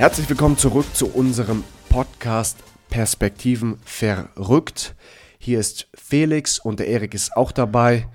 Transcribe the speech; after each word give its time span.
Herzlich 0.00 0.30
willkommen 0.30 0.56
zurück 0.56 0.86
zu 0.94 1.08
unserem 1.08 1.62
Podcast 1.90 2.56
Perspektiven 2.88 3.78
verrückt. 3.84 4.94
Hier 5.38 5.60
ist 5.60 5.88
Felix 5.92 6.58
und 6.58 6.80
der 6.80 6.88
Erik 6.88 7.12
ist 7.12 7.36
auch 7.36 7.52
dabei. 7.52 8.08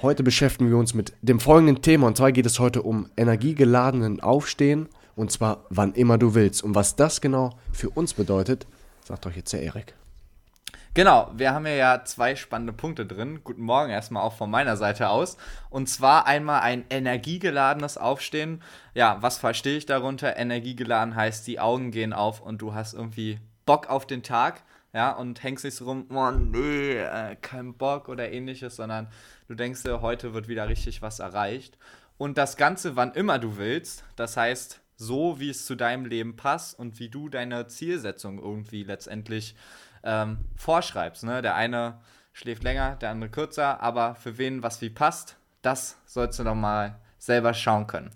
Heute 0.00 0.22
beschäftigen 0.22 0.70
wir 0.70 0.78
uns 0.78 0.94
mit 0.94 1.12
dem 1.20 1.38
folgenden 1.38 1.82
Thema 1.82 2.06
und 2.06 2.16
zwar 2.16 2.32
geht 2.32 2.46
es 2.46 2.58
heute 2.58 2.80
um 2.80 3.10
energiegeladenen 3.18 4.20
Aufstehen 4.20 4.88
und 5.14 5.30
zwar 5.30 5.66
wann 5.68 5.92
immer 5.92 6.16
du 6.16 6.34
willst. 6.34 6.62
Und 6.62 6.74
was 6.74 6.96
das 6.96 7.20
genau 7.20 7.50
für 7.70 7.90
uns 7.90 8.14
bedeutet, 8.14 8.66
sagt 9.04 9.26
euch 9.26 9.36
jetzt 9.36 9.52
der 9.52 9.60
Erik. 9.60 9.92
Genau, 10.96 11.30
wir 11.36 11.52
haben 11.52 11.66
ja 11.66 12.06
zwei 12.06 12.36
spannende 12.36 12.72
Punkte 12.72 13.04
drin. 13.04 13.40
Guten 13.44 13.60
Morgen 13.60 13.90
erstmal 13.90 14.22
auch 14.22 14.32
von 14.32 14.50
meiner 14.50 14.78
Seite 14.78 15.10
aus. 15.10 15.36
Und 15.68 15.90
zwar 15.90 16.26
einmal 16.26 16.62
ein 16.62 16.86
energiegeladenes 16.88 17.98
Aufstehen. 17.98 18.62
Ja, 18.94 19.18
was 19.20 19.36
verstehe 19.36 19.76
ich 19.76 19.84
darunter? 19.84 20.38
Energiegeladen 20.38 21.14
heißt, 21.14 21.46
die 21.46 21.60
Augen 21.60 21.90
gehen 21.90 22.14
auf 22.14 22.40
und 22.40 22.62
du 22.62 22.72
hast 22.72 22.94
irgendwie 22.94 23.38
Bock 23.66 23.90
auf 23.90 24.06
den 24.06 24.22
Tag. 24.22 24.62
Ja, 24.94 25.12
und 25.12 25.42
hängst 25.42 25.66
nicht 25.66 25.76
so 25.76 25.84
rum, 25.84 26.06
oh 26.08 26.30
nee, 26.30 26.96
äh, 26.96 27.36
kein 27.42 27.74
Bock 27.74 28.08
oder 28.08 28.32
ähnliches, 28.32 28.76
sondern 28.76 29.08
du 29.48 29.54
denkst 29.54 29.82
dir, 29.82 30.00
heute 30.00 30.32
wird 30.32 30.48
wieder 30.48 30.66
richtig 30.66 31.02
was 31.02 31.18
erreicht. 31.18 31.76
Und 32.16 32.38
das 32.38 32.56
Ganze, 32.56 32.96
wann 32.96 33.12
immer 33.12 33.38
du 33.38 33.58
willst. 33.58 34.02
Das 34.16 34.38
heißt, 34.38 34.80
so 34.96 35.38
wie 35.38 35.50
es 35.50 35.66
zu 35.66 35.74
deinem 35.74 36.06
Leben 36.06 36.36
passt 36.36 36.78
und 36.78 36.98
wie 36.98 37.10
du 37.10 37.28
deine 37.28 37.66
Zielsetzung 37.66 38.38
irgendwie 38.38 38.84
letztendlich 38.84 39.54
ähm, 40.06 40.38
vorschreibst. 40.56 41.24
Ne? 41.24 41.42
Der 41.42 41.54
eine 41.54 41.98
schläft 42.32 42.62
länger, 42.62 42.96
der 42.96 43.10
andere 43.10 43.30
kürzer, 43.30 43.80
aber 43.80 44.14
für 44.14 44.38
wen 44.38 44.62
was 44.62 44.80
wie 44.80 44.90
passt, 44.90 45.36
das 45.62 45.98
sollst 46.06 46.38
du 46.38 46.44
doch 46.44 46.54
mal 46.54 46.98
selber 47.18 47.52
schauen 47.52 47.86
können. 47.86 48.10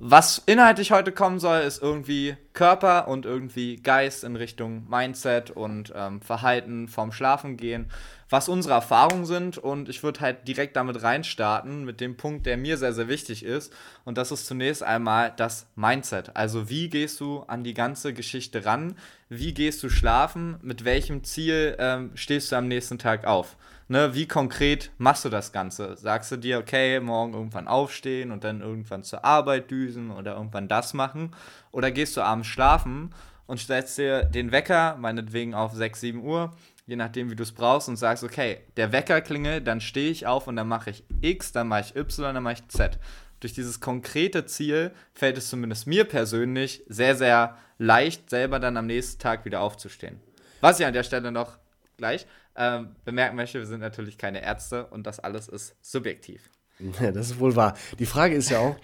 Was 0.00 0.40
inhaltlich 0.46 0.92
heute 0.92 1.10
kommen 1.10 1.40
soll, 1.40 1.58
ist 1.58 1.82
irgendwie 1.82 2.36
Körper 2.52 3.08
und 3.08 3.26
irgendwie 3.26 3.82
Geist 3.82 4.22
in 4.22 4.36
Richtung 4.36 4.88
Mindset 4.88 5.50
und 5.50 5.92
ähm, 5.92 6.20
Verhalten 6.20 6.86
vom 6.86 7.10
Schlafen 7.10 7.56
gehen, 7.56 7.90
was 8.30 8.48
unsere 8.48 8.74
Erfahrungen 8.74 9.26
sind. 9.26 9.58
Und 9.58 9.88
ich 9.88 10.04
würde 10.04 10.20
halt 10.20 10.46
direkt 10.46 10.76
damit 10.76 11.02
reinstarten, 11.02 11.84
mit 11.84 12.00
dem 12.00 12.16
Punkt, 12.16 12.46
der 12.46 12.56
mir 12.56 12.76
sehr, 12.76 12.92
sehr 12.92 13.08
wichtig 13.08 13.44
ist. 13.44 13.72
Und 14.04 14.18
das 14.18 14.30
ist 14.30 14.46
zunächst 14.46 14.84
einmal 14.84 15.32
das 15.36 15.66
Mindset. 15.74 16.36
Also 16.36 16.70
wie 16.70 16.88
gehst 16.88 17.18
du 17.18 17.40
an 17.48 17.64
die 17.64 17.74
ganze 17.74 18.14
Geschichte 18.14 18.64
ran? 18.64 18.94
Wie 19.28 19.52
gehst 19.52 19.82
du 19.82 19.88
schlafen? 19.88 20.60
Mit 20.62 20.84
welchem 20.84 21.24
Ziel 21.24 21.74
ähm, 21.80 22.12
stehst 22.14 22.52
du 22.52 22.56
am 22.56 22.68
nächsten 22.68 23.00
Tag 23.00 23.26
auf? 23.26 23.56
Ne, 23.88 24.14
wie 24.14 24.26
konkret 24.26 24.90
machst 24.98 25.24
du 25.24 25.28
das 25.28 25.52
Ganze? 25.52 25.96
Sagst 25.96 26.30
du 26.30 26.36
dir, 26.36 26.58
okay, 26.58 27.00
morgen 27.00 27.34
irgendwann 27.34 27.68
aufstehen 27.68 28.30
und 28.30 28.44
dann 28.44 28.60
irgendwann 28.60 29.02
zur 29.02 29.24
Arbeit 29.24 29.70
düsen 29.70 30.10
oder 30.10 30.36
irgendwann 30.36 30.68
das 30.68 30.94
machen? 30.94 31.34
Oder 31.72 31.90
gehst 31.90 32.16
du 32.16 32.20
abends 32.20 32.48
schlafen 32.48 33.14
und 33.46 33.58
stellst 33.58 33.98
dir 33.98 34.24
den 34.24 34.52
Wecker, 34.52 34.96
meinetwegen 34.98 35.54
auf 35.54 35.74
6, 35.74 36.00
7 36.00 36.22
Uhr, 36.22 36.54
je 36.86 36.96
nachdem, 36.96 37.30
wie 37.30 37.36
du 37.36 37.42
es 37.42 37.52
brauchst, 37.52 37.88
und 37.88 37.96
sagst, 37.96 38.24
okay, 38.24 38.60
der 38.76 38.92
Wecker 38.92 39.20
klingelt, 39.20 39.66
dann 39.66 39.80
stehe 39.80 40.10
ich 40.10 40.26
auf 40.26 40.46
und 40.46 40.56
dann 40.56 40.68
mache 40.68 40.90
ich 40.90 41.04
X, 41.20 41.52
dann 41.52 41.68
mache 41.68 41.80
ich 41.80 41.96
Y, 41.96 42.34
dann 42.34 42.42
mache 42.42 42.54
ich 42.54 42.68
Z. 42.68 42.98
Durch 43.40 43.52
dieses 43.52 43.80
konkrete 43.80 44.46
Ziel 44.46 44.90
fällt 45.14 45.38
es 45.38 45.48
zumindest 45.48 45.86
mir 45.86 46.04
persönlich 46.04 46.82
sehr, 46.88 47.14
sehr 47.14 47.56
leicht, 47.78 48.30
selber 48.30 48.58
dann 48.58 48.76
am 48.76 48.86
nächsten 48.86 49.20
Tag 49.20 49.44
wieder 49.44 49.60
aufzustehen. 49.60 50.20
Was 50.60 50.80
ich 50.80 50.86
an 50.86 50.92
der 50.92 51.04
Stelle 51.04 51.30
noch 51.30 51.58
gleich 51.96 52.26
ähm, 52.58 52.96
bemerken 53.04 53.36
möchte, 53.36 53.58
wir 53.58 53.66
sind 53.66 53.80
natürlich 53.80 54.18
keine 54.18 54.42
Ärzte 54.42 54.86
und 54.86 55.06
das 55.06 55.20
alles 55.20 55.48
ist 55.48 55.76
subjektiv. 55.80 56.50
Ja, 57.00 57.10
das 57.10 57.30
ist 57.30 57.40
wohl 57.40 57.56
wahr. 57.56 57.74
Die 57.98 58.06
Frage 58.06 58.36
ist 58.36 58.50
ja 58.50 58.60
auch, 58.60 58.76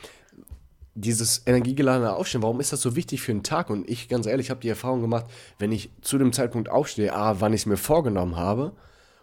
dieses 0.96 1.46
energiegeladene 1.46 2.12
Aufstehen, 2.12 2.42
warum 2.42 2.60
ist 2.60 2.72
das 2.72 2.80
so 2.80 2.94
wichtig 2.94 3.20
für 3.20 3.32
einen 3.32 3.42
Tag? 3.42 3.68
Und 3.70 3.88
ich, 3.88 4.08
ganz 4.08 4.26
ehrlich, 4.26 4.50
habe 4.50 4.60
die 4.60 4.68
Erfahrung 4.68 5.00
gemacht, 5.00 5.26
wenn 5.58 5.72
ich 5.72 5.90
zu 6.02 6.18
dem 6.18 6.32
Zeitpunkt 6.32 6.68
aufstehe, 6.68 7.12
A, 7.12 7.40
wann 7.40 7.52
ich 7.52 7.62
es 7.62 7.66
mir 7.66 7.76
vorgenommen 7.76 8.36
habe 8.36 8.72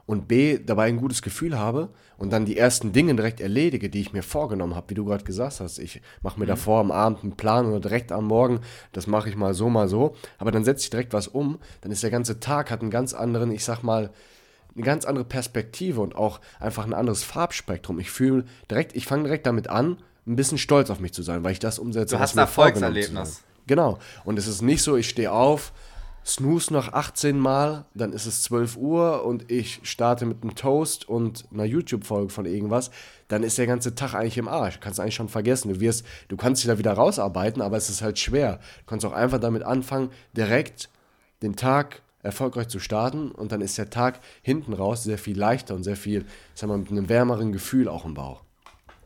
und 0.06 0.28
B, 0.28 0.60
dabei 0.60 0.90
ein 0.90 0.98
gutes 0.98 1.22
Gefühl 1.22 1.58
habe 1.58 1.90
und 2.18 2.34
dann 2.34 2.44
die 2.44 2.58
ersten 2.58 2.92
Dinge 2.92 3.16
direkt 3.16 3.40
erledige, 3.40 3.90
die 3.90 4.02
ich 4.02 4.12
mir 4.12 4.24
vorgenommen 4.24 4.76
habe, 4.76 4.90
wie 4.90 4.96
du 4.96 5.06
gerade 5.06 5.24
gesagt 5.24 5.62
hast. 5.62 5.80
Ich 5.80 6.02
mache 6.22 6.38
mir 6.38 6.46
mhm. 6.46 6.50
davor 6.50 6.82
am 6.82 6.92
Abend 6.92 7.24
einen 7.24 7.38
Plan 7.38 7.66
oder 7.66 7.80
direkt 7.80 8.12
am 8.12 8.26
Morgen, 8.26 8.60
das 8.92 9.08
mache 9.08 9.30
ich 9.30 9.38
mal 9.38 9.54
so, 9.54 9.70
mal 9.70 9.88
so. 9.88 10.16
Aber 10.38 10.52
dann 10.52 10.66
setze 10.66 10.84
ich 10.84 10.90
direkt 10.90 11.14
was 11.14 11.30
um, 11.30 11.60
dann 11.80 11.92
ist 11.94 12.04
der 12.04 12.12
ganze 12.12 12.42
Tag, 12.42 12.70
hat 12.70 12.82
einen 12.82 12.92
ganz 12.92 13.14
anderen, 13.14 13.52
ich 13.52 13.64
sag 13.64 13.82
mal, 13.84 14.12
eine 14.76 14.86
ganz 14.86 15.06
andere 15.06 15.26
Perspektive 15.26 16.02
und 16.02 16.16
auch 16.16 16.40
einfach 16.60 16.86
ein 16.86 16.94
anderes 16.94 17.24
Farbspektrum. 17.24 18.00
Ich 18.00 18.12
fühle 18.12 18.46
direkt, 18.70 18.96
ich 18.96 19.06
fange 19.06 19.24
direkt 19.24 19.46
damit 19.46 19.70
an, 19.70 19.98
ein 20.28 20.36
bisschen 20.36 20.58
stolz 20.58 20.90
auf 20.90 21.00
mich 21.00 21.14
zu 21.14 21.24
sein, 21.24 21.44
weil 21.44 21.54
ich 21.54 21.60
das 21.60 21.80
umsetze. 21.80 22.16
Du 22.16 22.22
hast 22.22 22.36
ein 22.36 22.40
Erfolgserlebnis. 22.40 23.44
Genau. 23.68 24.00
Und 24.24 24.38
es 24.38 24.48
ist 24.48 24.62
nicht 24.62 24.84
so, 24.84 24.96
ich 24.96 25.10
stehe 25.10 25.32
auf, 25.32 25.72
snooze 26.26 26.72
noch 26.72 26.94
18 26.94 27.38
Mal, 27.38 27.86
dann 27.94 28.14
ist 28.14 28.26
es 28.26 28.44
12 28.44 28.78
Uhr 28.78 29.26
und 29.26 29.52
ich 29.52 29.82
starte 29.84 30.26
mit 30.26 30.44
einem 30.44 30.56
Toast 30.56 31.10
und 31.10 31.46
einer 31.52 31.66
YouTube-Folge 31.66 32.30
von 32.30 32.46
irgendwas, 32.46 32.92
dann 33.28 33.44
ist 33.44 33.58
der 33.58 33.68
ganze 33.68 33.96
Tag 33.96 34.14
eigentlich 34.14 34.38
im 34.38 34.48
Arsch. 34.48 34.80
Kannst 34.80 35.00
eigentlich 35.00 35.16
schon 35.16 35.30
vergessen. 35.30 35.74
Du 35.74 35.80
wirst, 35.80 36.06
du 36.28 36.38
kannst 36.38 36.62
dich 36.62 36.68
da 36.68 36.78
wieder 36.78 36.94
rausarbeiten, 36.94 37.62
aber 37.62 37.78
es 37.78 37.90
ist 37.90 38.02
halt 38.02 38.20
schwer. 38.20 38.60
Du 38.80 38.86
kannst 38.88 39.06
auch 39.06 39.14
einfach 39.14 39.40
damit 39.40 39.64
anfangen, 39.64 40.12
direkt 40.36 40.90
den 41.42 41.56
Tag 41.56 42.02
erfolgreich 42.24 42.68
zu 42.68 42.80
starten 42.80 43.32
und 43.32 43.52
dann 43.52 43.62
ist 43.62 43.78
der 43.78 43.90
Tag 43.90 44.20
hinten 44.42 44.74
raus 44.74 45.04
sehr 45.04 45.18
viel 45.18 45.38
leichter 45.38 45.76
und 45.76 45.84
sehr 45.84 45.96
viel, 45.96 46.26
sagen 46.54 46.72
wir, 46.72 46.78
mit 46.78 46.92
einem 46.92 47.10
wärmeren 47.10 47.52
Gefühl 47.52 47.88
auch 47.88 48.06
im 48.06 48.14
Bauch. 48.14 48.44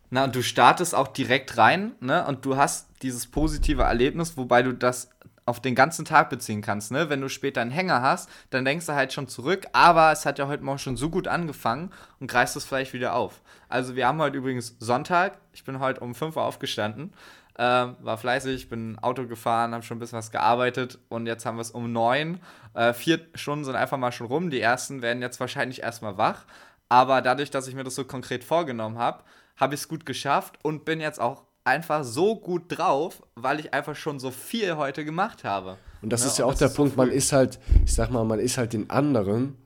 Na, 0.10 0.24
und 0.24 0.36
du 0.36 0.44
startest 0.44 0.94
auch 0.94 1.08
direkt 1.08 1.58
rein, 1.58 1.94
ne? 2.00 2.26
Und 2.28 2.46
du 2.46 2.58
hast 2.58 2.88
dieses 3.02 3.28
positive 3.28 3.84
Erlebnis, 3.84 4.38
wobei 4.38 4.62
du 4.62 4.74
das 4.74 5.10
auf 5.48 5.60
den 5.60 5.76
ganzen 5.76 6.06
Tag 6.06 6.30
beziehen 6.30 6.62
kannst, 6.62 6.92
ne? 6.92 7.10
Wenn 7.10 7.22
du 7.22 7.30
später 7.30 7.62
einen 7.62 7.72
Hänger 7.72 8.02
hast, 8.02 8.30
dann 8.50 8.66
denkst 8.66 8.86
du 8.86 8.94
halt 8.94 9.14
schon 9.14 9.28
zurück, 9.28 9.66
aber 9.74 10.12
es 10.12 10.26
hat 10.26 10.40
ja 10.40 10.48
heute 10.48 10.64
Morgen 10.64 10.80
schon 10.80 10.98
so 10.98 11.10
gut 11.10 11.28
angefangen 11.28 11.92
und 12.20 12.28
greifst 12.28 12.56
es 12.56 12.66
vielleicht 12.66 12.94
wieder 12.94 13.14
auf. 13.14 13.42
Also 13.68 13.96
wir 13.96 14.08
haben 14.08 14.20
heute 14.20 14.38
übrigens 14.38 14.76
Sonntag, 14.80 15.38
ich 15.54 15.64
bin 15.64 15.80
heute 15.80 16.02
um 16.02 16.16
5 16.16 16.36
Uhr 16.36 16.44
aufgestanden 16.44 17.14
ähm, 17.58 17.96
war 18.02 18.18
fleißig, 18.18 18.70
bin 18.70 18.98
Auto 19.00 19.28
gefahren, 19.28 19.74
habe 19.74 19.84
schon 19.84 19.98
ein 19.98 20.00
bisschen 20.00 20.18
was 20.18 20.32
gearbeitet 20.32 21.00
und 21.10 21.26
jetzt 21.26 21.46
haben 21.46 21.58
wir 21.58 21.62
es 21.62 21.72
um 21.72 21.92
neun. 21.92 22.40
Äh, 22.74 22.94
vier 22.94 23.22
Stunden 23.34 23.64
sind 23.64 23.76
einfach 23.76 23.98
mal 23.98 24.12
schon 24.12 24.28
rum. 24.28 24.50
Die 24.50 24.60
ersten 24.60 25.02
werden 25.02 25.22
jetzt 25.22 25.40
wahrscheinlich 25.40 25.82
erstmal 25.82 26.18
wach. 26.18 26.46
Aber 26.90 27.22
dadurch, 27.22 27.52
dass 27.52 27.68
ich 27.68 27.76
mir 27.76 27.84
das 27.84 27.96
so 27.96 28.04
konkret 28.04 28.44
vorgenommen 28.44 28.98
habe, 28.98 29.24
habe 29.58 29.74
ich 29.74 29.82
es 29.82 29.88
gut 29.88 30.06
geschafft 30.06 30.60
und 30.64 30.86
bin 30.86 31.00
jetzt 31.00 31.20
auch 31.20 31.44
einfach 31.64 32.04
so 32.04 32.36
gut 32.36 32.64
drauf, 32.68 33.24
weil 33.36 33.60
ich 33.60 33.74
einfach 33.74 33.96
schon 33.96 34.20
so 34.20 34.32
viel 34.32 34.78
heute 34.78 35.04
gemacht 35.04 35.44
habe. 35.44 35.78
Und 36.02 36.12
das 36.12 36.22
ja, 36.22 36.28
ist 36.28 36.38
ja 36.38 36.46
auch 36.46 36.54
der 36.54 36.68
Punkt, 36.68 36.94
so 36.94 36.98
man 36.98 37.10
ist 37.10 37.32
halt, 37.32 37.60
ich 37.84 37.94
sag 37.94 38.12
mal, 38.12 38.24
man 38.24 38.40
ist 38.40 38.58
halt 38.58 38.74
den 38.74 38.90
anderen 38.90 39.58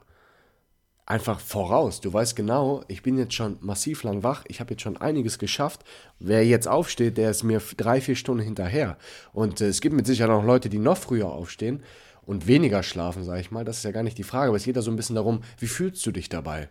einfach 1.10 1.40
voraus. 1.40 2.00
Du 2.00 2.14
weißt 2.14 2.36
genau, 2.36 2.84
ich 2.88 3.02
bin 3.02 3.18
jetzt 3.18 3.34
schon 3.34 3.58
massiv 3.62 4.04
lang 4.04 4.24
wach, 4.24 4.46
ich 4.48 4.60
habe 4.60 4.72
jetzt 4.72 4.84
schon 4.84 4.96
einiges 4.96 5.40
geschafft. 5.40 5.84
Wer 6.20 6.46
jetzt 6.46 6.68
aufsteht, 6.68 7.18
der 7.18 7.32
ist 7.32 7.44
mir 7.44 7.62
drei, 7.76 8.00
vier 8.00 8.16
Stunden 8.16 8.44
hinterher. 8.44 8.98
Und 9.34 9.60
äh, 9.60 9.68
es 9.68 9.82
gibt 9.82 9.96
mit 9.96 10.06
Sicherheit 10.06 10.32
auch 10.32 10.44
Leute, 10.44 10.70
die 10.70 10.78
noch 10.78 10.98
früher 10.98 11.30
aufstehen 11.30 11.84
und 12.22 12.46
weniger 12.46 12.84
schlafen, 12.84 13.24
sage 13.24 13.42
ich 13.42 13.50
mal. 13.50 13.66
Das 13.66 13.78
ist 13.78 13.84
ja 13.84 13.92
gar 13.92 14.04
nicht 14.04 14.20
die 14.20 14.24
Frage, 14.24 14.50
aber 14.50 14.58
es 14.58 14.64
geht 14.64 14.78
da 14.78 14.84
so 14.84 14.92
ein 14.92 14.96
bisschen 14.96 15.16
darum, 15.16 15.42
wie 15.58 15.68
fühlst 15.68 16.06
du 16.06 16.12
dich 16.12 16.30
dabei? 16.30 16.70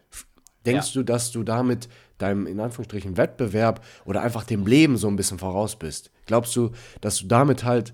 Denkst 0.65 0.94
ja. 0.94 1.00
du, 1.00 1.04
dass 1.04 1.32
du 1.32 1.43
damit 1.43 1.88
deinem, 2.19 2.47
in 2.47 2.60
Anführungsstrichen, 2.60 3.16
Wettbewerb 3.16 3.84
oder 4.04 4.22
einfach 4.22 4.44
dem 4.44 4.66
Leben 4.66 4.97
so 4.97 5.09
ein 5.09 5.16
bisschen 5.16 5.38
voraus 5.41 5.77
bist? 5.77 6.12
Glaubst 6.27 6.54
du, 6.54 6.71
dass 7.00 7.19
du 7.19 7.27
damit 7.27 7.65
halt 7.65 7.93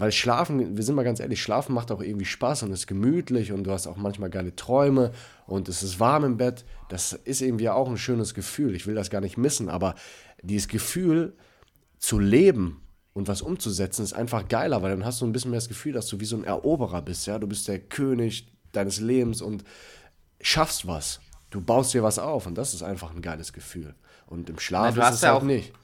weil 0.00 0.12
Schlafen, 0.12 0.78
wir 0.78 0.82
sind 0.82 0.94
mal 0.94 1.04
ganz 1.04 1.20
ehrlich, 1.20 1.42
Schlafen 1.42 1.74
macht 1.74 1.92
auch 1.92 2.00
irgendwie 2.00 2.24
Spaß 2.24 2.62
und 2.62 2.72
ist 2.72 2.86
gemütlich 2.86 3.52
und 3.52 3.64
du 3.64 3.70
hast 3.70 3.86
auch 3.86 3.98
manchmal 3.98 4.30
geile 4.30 4.56
Träume 4.56 5.12
und 5.46 5.68
es 5.68 5.82
ist 5.82 6.00
warm 6.00 6.24
im 6.24 6.38
Bett. 6.38 6.64
Das 6.88 7.12
ist 7.12 7.42
irgendwie 7.42 7.68
auch 7.68 7.86
ein 7.86 7.98
schönes 7.98 8.32
Gefühl. 8.32 8.74
Ich 8.74 8.86
will 8.86 8.94
das 8.94 9.10
gar 9.10 9.20
nicht 9.20 9.36
missen, 9.36 9.68
aber 9.68 9.94
dieses 10.42 10.68
Gefühl 10.68 11.34
zu 11.98 12.18
leben 12.18 12.80
und 13.12 13.28
was 13.28 13.42
umzusetzen 13.42 14.02
ist 14.02 14.14
einfach 14.14 14.48
geiler, 14.48 14.80
weil 14.80 14.92
dann 14.92 15.04
hast 15.04 15.20
du 15.20 15.26
ein 15.26 15.32
bisschen 15.32 15.50
mehr 15.50 15.60
das 15.60 15.68
Gefühl, 15.68 15.92
dass 15.92 16.06
du 16.06 16.18
wie 16.18 16.24
so 16.24 16.36
ein 16.36 16.44
Eroberer 16.44 17.02
bist. 17.02 17.26
Ja? 17.26 17.38
Du 17.38 17.46
bist 17.46 17.68
der 17.68 17.78
König 17.78 18.50
deines 18.72 19.00
Lebens 19.00 19.42
und 19.42 19.64
schaffst 20.40 20.86
was. 20.86 21.20
Du 21.50 21.60
baust 21.60 21.92
dir 21.92 22.02
was 22.02 22.18
auf 22.18 22.46
und 22.46 22.56
das 22.56 22.72
ist 22.72 22.82
einfach 22.82 23.14
ein 23.14 23.20
geiles 23.20 23.52
Gefühl. 23.52 23.94
Und 24.24 24.48
im 24.48 24.58
Schlaf 24.58 24.94
Na, 24.96 25.10
ist 25.10 25.16
es 25.16 25.20
ja 25.20 25.28
halt 25.28 25.42
auch 25.42 25.44
nicht 25.44 25.74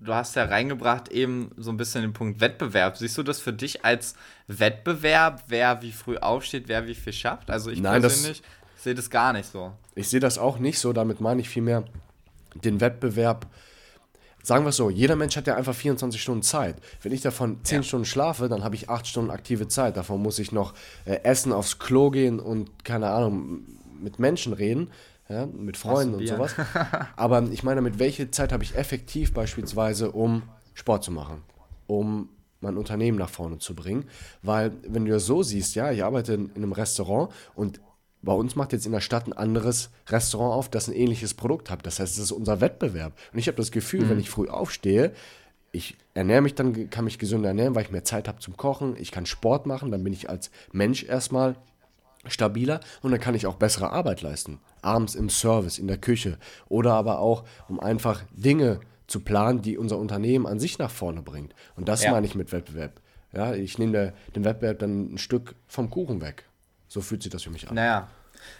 du 0.00 0.14
hast 0.14 0.34
ja 0.36 0.44
reingebracht 0.44 1.08
eben 1.08 1.50
so 1.56 1.70
ein 1.70 1.76
bisschen 1.76 2.02
den 2.02 2.12
Punkt 2.12 2.40
Wettbewerb. 2.40 2.96
Siehst 2.96 3.16
du 3.18 3.22
das 3.22 3.40
für 3.40 3.52
dich 3.52 3.84
als 3.84 4.14
Wettbewerb, 4.46 5.44
wer 5.48 5.82
wie 5.82 5.92
früh 5.92 6.16
aufsteht, 6.16 6.68
wer 6.68 6.86
wie 6.86 6.94
viel 6.94 7.12
schafft? 7.12 7.50
Also 7.50 7.70
ich 7.70 7.80
Nein, 7.80 8.00
persönlich 8.00 8.42
sehe 8.76 8.94
das 8.94 9.10
gar 9.10 9.32
nicht 9.32 9.50
so. 9.50 9.72
Ich 9.94 10.08
sehe 10.08 10.20
das 10.20 10.38
auch 10.38 10.58
nicht 10.58 10.78
so, 10.78 10.92
damit 10.92 11.20
meine 11.20 11.40
ich 11.42 11.48
vielmehr 11.48 11.84
den 12.54 12.80
Wettbewerb. 12.80 13.46
Sagen 14.42 14.64
wir 14.64 14.70
es 14.70 14.76
so, 14.76 14.88
jeder 14.88 15.16
Mensch 15.16 15.36
hat 15.36 15.46
ja 15.46 15.54
einfach 15.56 15.74
24 15.74 16.20
Stunden 16.20 16.42
Zeit. 16.42 16.76
Wenn 17.02 17.12
ich 17.12 17.20
davon 17.20 17.62
10 17.62 17.76
ja. 17.76 17.82
Stunden 17.82 18.06
schlafe, 18.06 18.48
dann 18.48 18.64
habe 18.64 18.74
ich 18.74 18.88
8 18.88 19.06
Stunden 19.06 19.30
aktive 19.30 19.68
Zeit. 19.68 19.98
Davon 19.98 20.22
muss 20.22 20.38
ich 20.38 20.50
noch 20.50 20.72
äh, 21.04 21.20
essen, 21.24 21.52
aufs 21.52 21.78
Klo 21.78 22.10
gehen 22.10 22.40
und 22.40 22.84
keine 22.86 23.10
Ahnung, 23.10 23.66
mit 24.00 24.18
Menschen 24.18 24.54
reden 24.54 24.90
ja, 25.30 25.46
mit 25.46 25.76
Freunden 25.76 26.14
und 26.14 26.26
sowas. 26.26 26.54
Aber 27.16 27.42
ich 27.50 27.62
meine, 27.62 27.80
mit 27.80 27.98
welcher 27.98 28.30
Zeit 28.32 28.52
habe 28.52 28.64
ich 28.64 28.74
effektiv 28.74 29.32
beispielsweise, 29.32 30.10
um 30.10 30.42
Sport 30.74 31.04
zu 31.04 31.12
machen, 31.12 31.42
um 31.86 32.28
mein 32.60 32.76
Unternehmen 32.76 33.16
nach 33.16 33.30
vorne 33.30 33.58
zu 33.58 33.74
bringen. 33.74 34.04
Weil, 34.42 34.72
wenn 34.86 35.04
du 35.04 35.12
das 35.12 35.26
so 35.26 35.42
siehst, 35.42 35.74
ja, 35.74 35.92
ich 35.92 36.04
arbeite 36.04 36.34
in, 36.34 36.50
in 36.50 36.56
einem 36.56 36.72
Restaurant 36.72 37.32
und 37.54 37.80
bei 38.22 38.32
uns 38.32 38.54
macht 38.54 38.72
jetzt 38.72 38.84
in 38.84 38.92
der 38.92 39.00
Stadt 39.00 39.26
ein 39.26 39.32
anderes 39.32 39.90
Restaurant 40.08 40.54
auf, 40.54 40.68
das 40.68 40.88
ein 40.88 40.94
ähnliches 40.94 41.32
Produkt 41.32 41.70
hat. 41.70 41.86
Das 41.86 42.00
heißt, 42.00 42.18
es 42.18 42.24
ist 42.24 42.32
unser 42.32 42.60
Wettbewerb. 42.60 43.14
Und 43.32 43.38
ich 43.38 43.46
habe 43.46 43.56
das 43.56 43.70
Gefühl, 43.70 44.04
mhm. 44.04 44.10
wenn 44.10 44.20
ich 44.20 44.28
früh 44.28 44.48
aufstehe, 44.48 45.12
ich 45.72 45.96
ernähre 46.14 46.42
mich 46.42 46.54
dann, 46.54 46.90
kann 46.90 47.04
mich 47.04 47.18
gesünder 47.18 47.48
ernähren, 47.48 47.74
weil 47.74 47.84
ich 47.84 47.90
mehr 47.90 48.04
Zeit 48.04 48.28
habe 48.28 48.40
zum 48.40 48.56
Kochen, 48.56 48.96
ich 48.98 49.12
kann 49.12 49.24
Sport 49.24 49.66
machen, 49.66 49.90
dann 49.90 50.02
bin 50.02 50.12
ich 50.12 50.28
als 50.28 50.50
Mensch 50.72 51.04
erstmal 51.04 51.56
stabiler 52.26 52.80
und 53.02 53.12
dann 53.12 53.20
kann 53.20 53.34
ich 53.34 53.46
auch 53.46 53.56
bessere 53.56 53.90
Arbeit 53.90 54.22
leisten. 54.22 54.60
Abends 54.82 55.14
im 55.14 55.30
Service, 55.30 55.78
in 55.78 55.86
der 55.86 55.98
Küche 55.98 56.38
oder 56.68 56.94
aber 56.94 57.18
auch, 57.18 57.44
um 57.68 57.80
einfach 57.80 58.22
Dinge 58.32 58.80
zu 59.06 59.20
planen, 59.20 59.62
die 59.62 59.76
unser 59.76 59.98
Unternehmen 59.98 60.46
an 60.46 60.60
sich 60.60 60.78
nach 60.78 60.90
vorne 60.90 61.22
bringt. 61.22 61.54
Und 61.76 61.88
das 61.88 62.04
ja. 62.04 62.12
meine 62.12 62.26
ich 62.26 62.34
mit 62.34 62.52
Wettbewerb. 62.52 63.00
Ja, 63.32 63.54
ich 63.54 63.78
nehme 63.78 64.12
den 64.34 64.44
Wettbewerb 64.44 64.78
dann 64.80 65.14
ein 65.14 65.18
Stück 65.18 65.54
vom 65.66 65.90
Kuchen 65.90 66.20
weg. 66.20 66.44
So 66.88 67.00
fühlt 67.00 67.22
sich 67.22 67.30
das 67.30 67.44
für 67.44 67.50
mich 67.50 67.68
an. 67.68 67.74
Naja, 67.74 68.08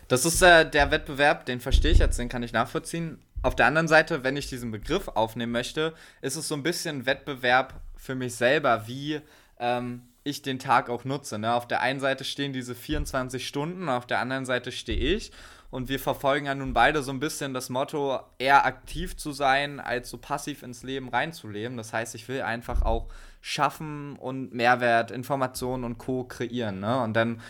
das 0.08 0.24
ist 0.24 0.42
äh, 0.42 0.68
der 0.68 0.90
Wettbewerb, 0.90 1.46
den 1.46 1.60
verstehe 1.60 1.92
ich 1.92 1.98
jetzt, 1.98 2.18
den 2.18 2.28
kann 2.28 2.42
ich 2.42 2.52
nachvollziehen. 2.52 3.20
Auf 3.42 3.56
der 3.56 3.66
anderen 3.66 3.88
Seite, 3.88 4.22
wenn 4.22 4.36
ich 4.36 4.48
diesen 4.48 4.70
Begriff 4.70 5.08
aufnehmen 5.08 5.52
möchte, 5.52 5.94
ist 6.20 6.36
es 6.36 6.46
so 6.46 6.54
ein 6.54 6.62
bisschen 6.62 7.06
Wettbewerb 7.06 7.80
für 7.96 8.14
mich 8.14 8.34
selber, 8.34 8.86
wie 8.86 9.20
ähm, 9.58 10.02
ich 10.24 10.42
den 10.42 10.58
Tag 10.58 10.90
auch 10.90 11.04
nutze. 11.04 11.38
Ne? 11.38 11.54
Auf 11.54 11.66
der 11.66 11.80
einen 11.80 12.00
Seite 12.00 12.24
stehen 12.24 12.52
diese 12.52 12.74
24 12.74 13.46
Stunden, 13.46 13.88
auf 13.88 14.06
der 14.06 14.20
anderen 14.20 14.44
Seite 14.44 14.72
stehe 14.72 15.16
ich. 15.16 15.32
Und 15.70 15.88
wir 15.88 16.00
verfolgen 16.00 16.46
ja 16.46 16.54
nun 16.54 16.72
beide 16.72 17.02
so 17.02 17.12
ein 17.12 17.20
bisschen 17.20 17.54
das 17.54 17.68
Motto, 17.68 18.18
eher 18.38 18.66
aktiv 18.66 19.16
zu 19.16 19.30
sein, 19.30 19.78
als 19.78 20.10
so 20.10 20.18
passiv 20.18 20.64
ins 20.64 20.82
Leben 20.82 21.08
reinzuleben. 21.08 21.76
Das 21.76 21.92
heißt, 21.92 22.16
ich 22.16 22.28
will 22.28 22.42
einfach 22.42 22.82
auch 22.82 23.06
schaffen 23.40 24.16
und 24.16 24.52
Mehrwert, 24.52 25.12
Informationen 25.12 25.84
und 25.84 25.98
Co. 25.98 26.24
kreieren. 26.24 26.80
Ne? 26.80 27.00
Und 27.00 27.14
dann 27.14 27.40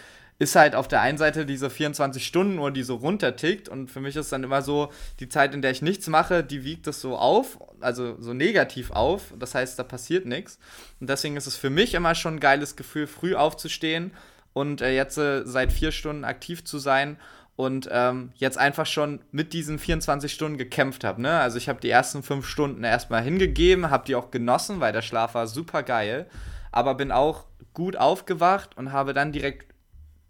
ist 0.41 0.57
halt 0.57 0.75
auf 0.75 0.89
der 0.89 1.03
einen 1.03 1.19
Seite 1.19 1.45
diese 1.45 1.69
24 1.69 2.27
Stunden 2.27 2.59
Uhr, 2.59 2.71
die 2.71 2.83
so 2.83 2.97
runtertickt 2.97 3.69
und 3.69 3.91
für 3.91 4.01
mich 4.01 4.17
ist 4.17 4.33
dann 4.33 4.43
immer 4.43 4.63
so, 4.63 4.89
die 5.21 5.29
Zeit, 5.29 5.55
in 5.55 5.61
der 5.61 5.71
ich 5.71 5.83
nichts 5.83 6.09
mache, 6.09 6.43
die 6.43 6.65
wiegt 6.65 6.87
das 6.87 7.03
so 7.03 7.19
auf, 7.19 7.59
also 7.81 8.17
so 8.19 8.33
negativ 8.33 8.91
auf, 8.91 9.35
das 9.39 9.55
heißt, 9.55 9.79
da 9.79 9.83
passiert 9.83 10.25
nichts 10.25 10.59
und 10.99 11.11
deswegen 11.11 11.37
ist 11.37 11.47
es 11.47 11.57
für 11.57 11.69
mich 11.69 11.93
immer 11.93 12.15
schon 12.15 12.37
ein 12.37 12.41
geiles 12.41 12.75
Gefühl, 12.75 13.07
früh 13.07 13.35
aufzustehen 13.35 14.13
und 14.55 14.81
äh, 14.81 14.95
jetzt 14.95 15.19
äh, 15.19 15.43
seit 15.45 15.73
vier 15.73 15.93
Stunden 15.93 16.25
aktiv 16.25 16.65
zu 16.65 16.79
sein 16.79 17.19
und 17.57 17.91
ähm, 17.93 18.33
jetzt 18.37 18.57
einfach 18.57 18.87
schon 18.87 19.21
mit 19.33 19.53
diesen 19.53 19.79
24 19.79 20.33
Stunden 20.33 20.57
gekämpft 20.57 21.05
habe. 21.05 21.21
Ne? 21.21 21.39
Also 21.39 21.59
ich 21.59 21.69
habe 21.69 21.83
die 21.83 21.91
ersten 21.91 22.23
fünf 22.23 22.47
Stunden 22.47 22.83
erstmal 22.83 23.23
hingegeben, 23.23 23.91
habe 23.91 24.07
die 24.07 24.15
auch 24.15 24.31
genossen, 24.31 24.81
weil 24.81 24.95
der 24.95 25.03
Schlaf 25.03 25.35
war 25.35 25.47
super 25.47 25.83
geil, 25.83 26.31
aber 26.73 26.95
bin 26.95 27.13
auch 27.13 27.45
gut 27.75 27.97
aufgewacht 27.97 28.79
und 28.79 28.93
habe 28.93 29.13
dann 29.13 29.33
direkt 29.33 29.70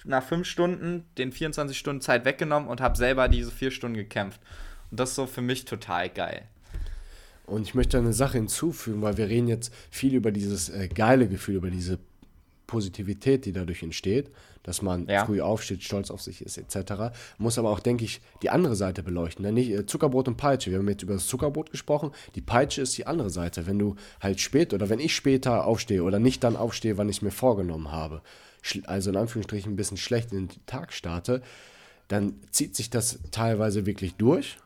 nach 0.04 0.22
fünf 0.22 0.46
Stunden 0.46 1.04
den 1.18 1.32
24 1.32 1.76
Stunden 1.76 2.00
Zeit 2.00 2.24
weggenommen 2.24 2.68
und 2.68 2.80
habe 2.80 2.96
selber 2.96 3.28
diese 3.28 3.50
vier 3.50 3.70
Stunden 3.70 3.96
gekämpft. 3.96 4.40
Und 4.90 4.98
das 4.98 5.10
ist 5.10 5.16
so 5.16 5.26
für 5.26 5.42
mich 5.42 5.64
total 5.64 6.08
geil. 6.08 6.42
Und 7.46 7.62
ich 7.62 7.74
möchte 7.74 7.98
eine 7.98 8.12
Sache 8.12 8.38
hinzufügen, 8.38 9.02
weil 9.02 9.16
wir 9.16 9.28
reden 9.28 9.48
jetzt 9.48 9.74
viel 9.90 10.14
über 10.14 10.30
dieses 10.30 10.68
äh, 10.68 10.88
geile 10.88 11.28
Gefühl, 11.28 11.56
über 11.56 11.70
diese 11.70 11.98
Positivität, 12.68 13.44
die 13.44 13.52
dadurch 13.52 13.82
entsteht, 13.82 14.30
dass 14.62 14.80
man 14.80 15.06
ja. 15.08 15.26
früh 15.26 15.40
aufsteht, 15.40 15.82
stolz 15.82 16.12
auf 16.12 16.22
sich 16.22 16.42
ist, 16.42 16.56
etc. 16.56 17.12
Muss 17.38 17.58
aber 17.58 17.70
auch, 17.70 17.80
denke 17.80 18.04
ich, 18.04 18.20
die 18.42 18.50
andere 18.50 18.76
Seite 18.76 19.02
beleuchten. 19.02 19.44
Denn 19.44 19.54
nicht 19.54 19.70
äh, 19.70 19.84
Zuckerbrot 19.84 20.28
und 20.28 20.36
Peitsche. 20.36 20.70
Wir 20.70 20.78
haben 20.78 20.88
jetzt 20.88 21.02
über 21.02 21.14
das 21.14 21.26
Zuckerbrot 21.26 21.72
gesprochen. 21.72 22.12
Die 22.36 22.40
Peitsche 22.40 22.82
ist 22.82 22.96
die 22.96 23.08
andere 23.08 23.30
Seite. 23.30 23.66
Wenn 23.66 23.80
du 23.80 23.96
halt 24.20 24.38
spät 24.38 24.72
oder 24.72 24.88
wenn 24.88 25.00
ich 25.00 25.16
später 25.16 25.66
aufstehe 25.66 26.04
oder 26.04 26.20
nicht 26.20 26.44
dann 26.44 26.56
aufstehe, 26.56 26.96
wann 26.98 27.08
ich 27.08 27.16
es 27.16 27.22
mir 27.22 27.32
vorgenommen 27.32 27.90
habe, 27.90 28.22
also 28.86 29.10
in 29.10 29.16
Anführungsstrichen 29.16 29.72
ein 29.72 29.76
bisschen 29.76 29.96
schlecht 29.96 30.32
in 30.32 30.48
den 30.48 30.66
Tag 30.66 30.92
starte, 30.92 31.42
dann 32.08 32.34
zieht 32.50 32.76
sich 32.76 32.90
das 32.90 33.18
teilweise 33.30 33.86
wirklich 33.86 34.14
durch. 34.14 34.58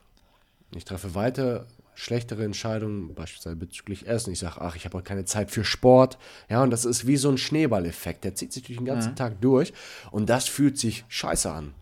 Ich 0.75 0.85
treffe 0.85 1.14
weiter 1.14 1.67
schlechtere 1.94 2.44
Entscheidungen, 2.44 3.14
beispielsweise 3.14 3.56
bezüglich 3.56 4.06
Essen. 4.06 4.32
Ich 4.32 4.41
sage, 4.41 4.61
ach, 4.61 4.76
ich 4.76 4.85
habe 4.85 4.96
heute 4.96 5.06
keine 5.06 5.25
Zeit 5.25 5.50
für 5.50 5.64
Sport. 5.64 6.19
Ja, 6.49 6.62
und 6.62 6.70
das 6.70 6.85
ist 6.85 7.06
wie 7.06 7.17
so 7.17 7.31
ein 7.31 7.38
Schneeballeffekt. 7.38 8.25
Der 8.25 8.35
zieht 8.35 8.52
sich 8.52 8.64
durch 8.64 8.79
den 8.79 8.87
ganzen 8.87 9.12
mhm. 9.12 9.17
Tag 9.17 9.41
durch 9.41 9.73
und 10.11 10.29
das 10.29 10.49
fühlt 10.49 10.79
sich 10.79 11.05
scheiße 11.08 11.50
an. 11.50 11.75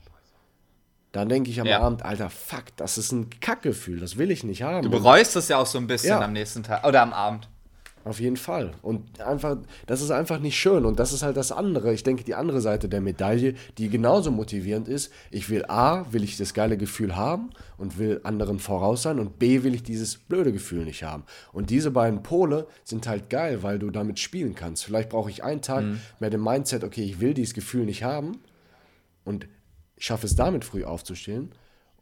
Dann 1.13 1.29
denke 1.29 1.51
ich 1.51 1.61
am 1.61 1.67
ja. 1.67 1.81
Abend, 1.81 2.05
Alter, 2.05 2.31
fuck, 2.31 2.65
das 2.77 2.97
ist 2.97 3.13
ein 3.13 3.29
Kackgefühl, 3.41 4.01
das 4.01 4.17
will 4.17 4.31
ich 4.31 4.45
nicht 4.45 4.63
haben. 4.63 4.83
Du 4.83 4.91
bereust 4.91 5.37
es 5.37 5.49
ja 5.49 5.59
auch 5.59 5.67
so 5.67 5.77
ein 5.77 5.87
bisschen 5.87 6.09
ja. 6.11 6.21
am 6.21 6.33
nächsten 6.33 6.63
Tag 6.63 6.87
oder 6.87 7.03
am 7.03 7.13
Abend. 7.13 7.49
Auf 8.05 8.19
jeden 8.19 8.37
Fall. 8.37 8.73
Und 8.83 9.21
einfach, 9.21 9.59
das 9.87 10.03
ist 10.03 10.11
einfach 10.11 10.41
nicht 10.41 10.59
schön. 10.59 10.85
Und 10.85 10.99
das 10.99 11.13
ist 11.13 11.23
halt 11.23 11.37
das 11.37 11.53
andere. 11.53 11.95
Ich 11.95 12.03
denke, 12.03 12.25
die 12.25 12.35
andere 12.35 12.61
Seite 12.61 12.89
der 12.89 13.01
Medaille, 13.01 13.55
die 13.79 13.89
genauso 13.89 14.33
motivierend 14.33 14.89
ist. 14.89 15.13
Ich 15.31 15.49
will 15.51 15.65
A, 15.69 16.07
will 16.13 16.25
ich 16.25 16.37
das 16.37 16.53
geile 16.53 16.77
Gefühl 16.77 17.15
haben 17.15 17.51
und 17.79 17.99
will 17.99 18.21
anderen 18.25 18.59
voraus 18.59 19.03
sein. 19.03 19.21
Und 19.21 19.39
B, 19.39 19.63
will 19.63 19.75
ich 19.75 19.85
dieses 19.85 20.17
blöde 20.17 20.53
Gefühl 20.53 20.85
nicht 20.85 21.05
haben. 21.05 21.23
Und 21.53 21.71
diese 21.71 21.93
beiden 21.93 22.25
Pole 22.25 22.67
sind 22.83 23.07
halt 23.07 23.31
geil, 23.31 23.63
weil 23.63 23.79
du 23.79 23.91
damit 23.91 24.19
spielen 24.19 24.57
kannst. 24.57 24.85
Vielleicht 24.85 25.11
brauche 25.11 25.31
ich 25.31 25.45
einen 25.45 25.63
Tag 25.63 25.85
mhm. 25.85 26.01
mehr 26.19 26.31
dem 26.31 26.43
Mindset, 26.43 26.83
okay, 26.83 27.05
ich 27.05 27.21
will 27.21 27.35
dieses 27.35 27.55
Gefühl 27.55 27.85
nicht 27.85 28.03
haben. 28.03 28.39
Und 29.25 29.47
schaffe 29.97 30.27
es 30.27 30.35
damit 30.35 30.65
früh 30.65 30.83
aufzustehen. 30.83 31.53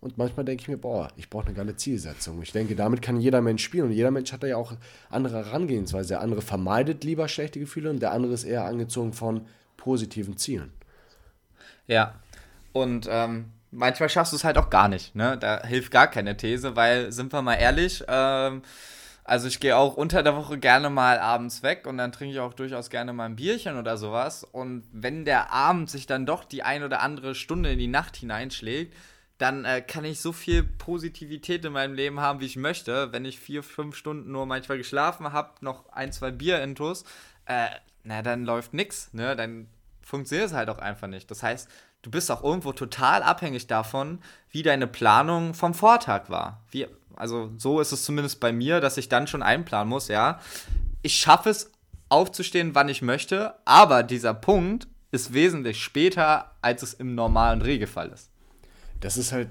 Und 0.01 0.17
manchmal 0.17 0.47
denke 0.47 0.63
ich 0.63 0.69
mir, 0.69 0.79
boah, 0.79 1.09
ich 1.17 1.29
brauche 1.29 1.47
eine 1.47 1.55
geile 1.55 1.77
Zielsetzung. 1.77 2.41
Ich 2.41 2.53
denke, 2.53 2.75
damit 2.75 3.03
kann 3.03 3.21
jeder 3.21 3.43
Mensch 3.43 3.63
spielen. 3.63 3.87
Und 3.87 3.93
jeder 3.93 4.11
Mensch 4.11 4.33
hat 4.33 4.43
da 4.43 4.47
ja 4.47 4.57
auch 4.57 4.73
andere 5.11 5.45
Herangehensweise. 5.45 6.09
Der 6.11 6.21
andere 6.23 6.41
vermeidet 6.41 7.05
lieber 7.05 7.29
schlechte 7.29 7.61
Gefühle 7.61 7.91
und 7.91 8.01
der 8.01 8.13
andere 8.13 8.33
ist 8.33 8.45
eher 8.45 8.65
angezogen 8.65 9.13
von 9.13 9.47
positiven 9.77 10.39
Zielen. 10.39 10.73
Ja. 11.87 12.15
Und 12.73 13.09
ähm, 13.11 13.47
manchmal 13.71 14.09
schaffst 14.09 14.33
du 14.33 14.37
es 14.37 14.45
halt 14.45 14.57
auch 14.57 14.71
gar 14.71 14.89
nicht. 14.89 15.15
Ne? 15.15 15.37
Da 15.39 15.67
hilft 15.67 15.91
gar 15.91 16.07
keine 16.07 16.37
These, 16.37 16.77
weil, 16.77 17.13
sind 17.13 17.33
wir 17.33 17.43
mal 17.43 17.57
ehrlich, 17.57 18.03
ähm, 18.09 18.63
also 19.25 19.49
ich 19.49 19.61
gehe 19.61 19.77
auch 19.77 19.97
unter 19.97 20.23
der 20.23 20.35
Woche 20.35 20.59
gerne 20.59 20.91
mal 20.91 21.19
abends 21.19 21.63
weg 21.63 21.87
und 21.87 21.99
dann 21.99 22.11
trinke 22.11 22.33
ich 22.33 22.41
auch 22.41 22.55
durchaus 22.55 22.91
gerne 22.91 23.13
mal 23.13 23.27
ein 23.27 23.37
Bierchen 23.37 23.77
oder 23.77 23.97
sowas. 23.97 24.45
Und 24.45 24.85
wenn 24.93 25.25
der 25.25 25.53
Abend 25.53 25.91
sich 25.91 26.07
dann 26.07 26.27
doch 26.27 26.45
die 26.45 26.63
ein 26.63 26.83
oder 26.83 27.01
andere 27.03 27.35
Stunde 27.35 27.73
in 27.73 27.79
die 27.79 27.87
Nacht 27.87 28.17
hineinschlägt, 28.17 28.95
dann 29.41 29.65
äh, 29.65 29.81
kann 29.81 30.05
ich 30.05 30.21
so 30.21 30.33
viel 30.33 30.63
Positivität 30.63 31.65
in 31.65 31.73
meinem 31.73 31.95
Leben 31.95 32.21
haben, 32.21 32.41
wie 32.41 32.47
ich 32.47 32.57
möchte. 32.57 33.11
Wenn 33.11 33.25
ich 33.25 33.41
vier, 33.41 33.63
fünf 33.63 33.97
Stunden 33.97 34.31
nur 34.31 34.45
manchmal 34.45 34.77
geschlafen 34.77 35.33
habe, 35.33 35.53
noch 35.63 35.91
ein, 35.93 36.13
zwei 36.13 36.31
Bier-Intos, 36.31 37.05
äh, 37.47 37.69
na, 38.05 38.21
dann 38.21 38.45
läuft 38.45 38.75
nichts, 38.75 39.15
ne? 39.15 39.35
Dann 39.37 39.67
funktioniert 40.03 40.51
es 40.51 40.55
halt 40.55 40.69
auch 40.69 40.79
einfach 40.79 41.09
nicht. 41.09 41.31
Das 41.31 41.43
heißt, 41.43 41.71
du 42.03 42.11
bist 42.11 42.31
auch 42.31 42.45
irgendwo 42.45 42.73
total 42.73 43.23
abhängig 43.23 43.67
davon, 43.67 44.21
wie 44.51 44.63
deine 44.63 44.87
Planung 44.87 45.55
vom 45.55 45.73
Vortag 45.73 46.29
war. 46.29 46.61
Wie, 46.71 46.87
also 47.17 47.51
so 47.57 47.81
ist 47.81 47.93
es 47.93 48.05
zumindest 48.05 48.41
bei 48.41 48.53
mir, 48.53 48.81
dass 48.81 48.99
ich 48.99 49.09
dann 49.09 49.27
schon 49.27 49.43
einplanen 49.43 49.89
muss, 49.89 50.09
ja. 50.09 50.39
Ich 51.01 51.15
schaffe 51.15 51.49
es, 51.49 51.73
aufzustehen, 52.11 52.75
wann 52.75 52.91
ich 52.91 53.01
möchte, 53.01 53.55
aber 53.65 54.03
dieser 54.03 54.35
Punkt 54.35 54.87
ist 55.13 55.33
wesentlich 55.33 55.83
später, 55.83 56.57
als 56.61 56.83
es 56.83 56.93
im 56.93 57.15
normalen 57.15 57.63
Regelfall 57.63 58.11
ist 58.11 58.31
das 59.01 59.17
ist 59.17 59.33
halt 59.33 59.49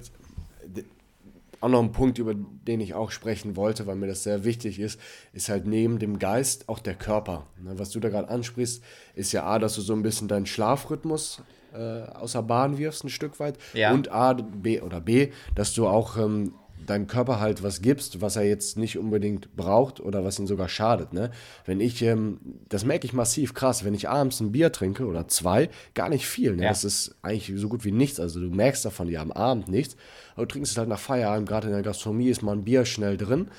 auch 1.62 1.70
noch 1.70 1.82
ein 1.82 1.92
Punkt, 1.92 2.18
über 2.20 2.34
den 2.36 2.80
ich 2.80 2.94
auch 2.94 3.12
sprechen 3.12 3.56
wollte, 3.56 3.86
weil 3.86 3.96
mir 3.96 4.08
das 4.08 4.24
sehr 4.24 4.44
wichtig 4.44 4.80
ist, 4.80 5.00
ist 5.34 5.50
halt 5.50 5.66
neben 5.66 6.00
dem 6.00 6.20
Geist 6.20 6.70
auch 6.70 6.80
der 6.80 6.96
Körper. 6.96 7.48
Ne, 7.62 7.78
was 7.78 7.90
du 7.90 8.00
da 8.00 8.10
gerade 8.10 8.30
ansprichst, 8.30 8.84
ist 9.16 9.32
ja 9.34 9.44
A, 9.44 9.60
dass 9.60 9.76
du 9.76 9.82
so 9.82 9.94
ein 9.94 10.02
bisschen 10.02 10.28
deinen 10.28 10.46
Schlafrhythmus 10.46 11.42
äh, 11.74 12.04
außer 12.04 12.42
Bahn 12.44 12.78
wirfst, 12.78 13.04
ein 13.04 13.10
Stück 13.10 13.40
weit. 13.40 13.58
Ja. 13.74 13.92
Und 13.94 14.10
A, 14.10 14.34
B 14.34 14.82
oder 14.82 15.02
B, 15.02 15.32
dass 15.56 15.74
du 15.74 15.88
auch 15.88 16.18
ähm, 16.18 16.54
deinem 16.86 17.08
Körper 17.08 17.40
halt 17.40 17.64
was 17.64 17.82
gibst, 17.82 18.22
was 18.22 18.36
er 18.36 18.44
jetzt 18.44 18.78
nicht 18.78 18.98
unbedingt 18.98 19.56
braucht 19.56 20.00
oder 20.00 20.24
was 20.24 20.40
ihn 20.40 20.48
sogar 20.48 20.70
schadet. 20.70 21.14
Ne? 21.14 21.32
Wenn 21.66 21.80
ich, 21.80 22.02
ähm, 22.02 22.40
das 22.68 22.86
merke 22.86 23.06
ich 23.06 23.14
massiv 23.14 23.54
krass, 23.54 23.84
wenn 23.84 23.94
ich 23.94 24.10
abends 24.10 24.40
ein 24.40 24.52
Bier 24.52 24.72
trinke 24.72 25.06
oder 25.06 25.28
zwei, 25.28 25.70
gar 25.94 26.10
nicht 26.10 26.28
viel. 26.28 26.56
Ne? 26.56 26.64
Ja. 26.64 26.70
Das 26.70 26.84
ist 26.84 27.16
eigentlich 27.22 27.52
so 27.60 27.70
gut 27.70 27.86
wie 27.86 27.92
nichts. 27.92 28.20
Also 28.20 28.40
du 28.40 28.50
merkst 28.50 28.86
davon 28.86 29.10
ja 29.10 29.22
am 29.22 29.32
Abend 29.32 29.68
nichts. 29.68 29.96
Aber 30.34 30.46
du 30.46 30.54
trinkst 30.54 30.72
es 30.72 30.78
halt 30.78 30.90
nach 30.90 31.00
Feierabend, 31.00 31.48
gerade 31.48 31.68
in 31.68 31.74
der 31.74 31.84
Gastronomie 31.84 32.30
ist 32.30 32.42
mal 32.42 32.54
ein 32.54 32.64
Bier 32.64 32.86
schnell 32.86 33.18
drin. 33.18 33.50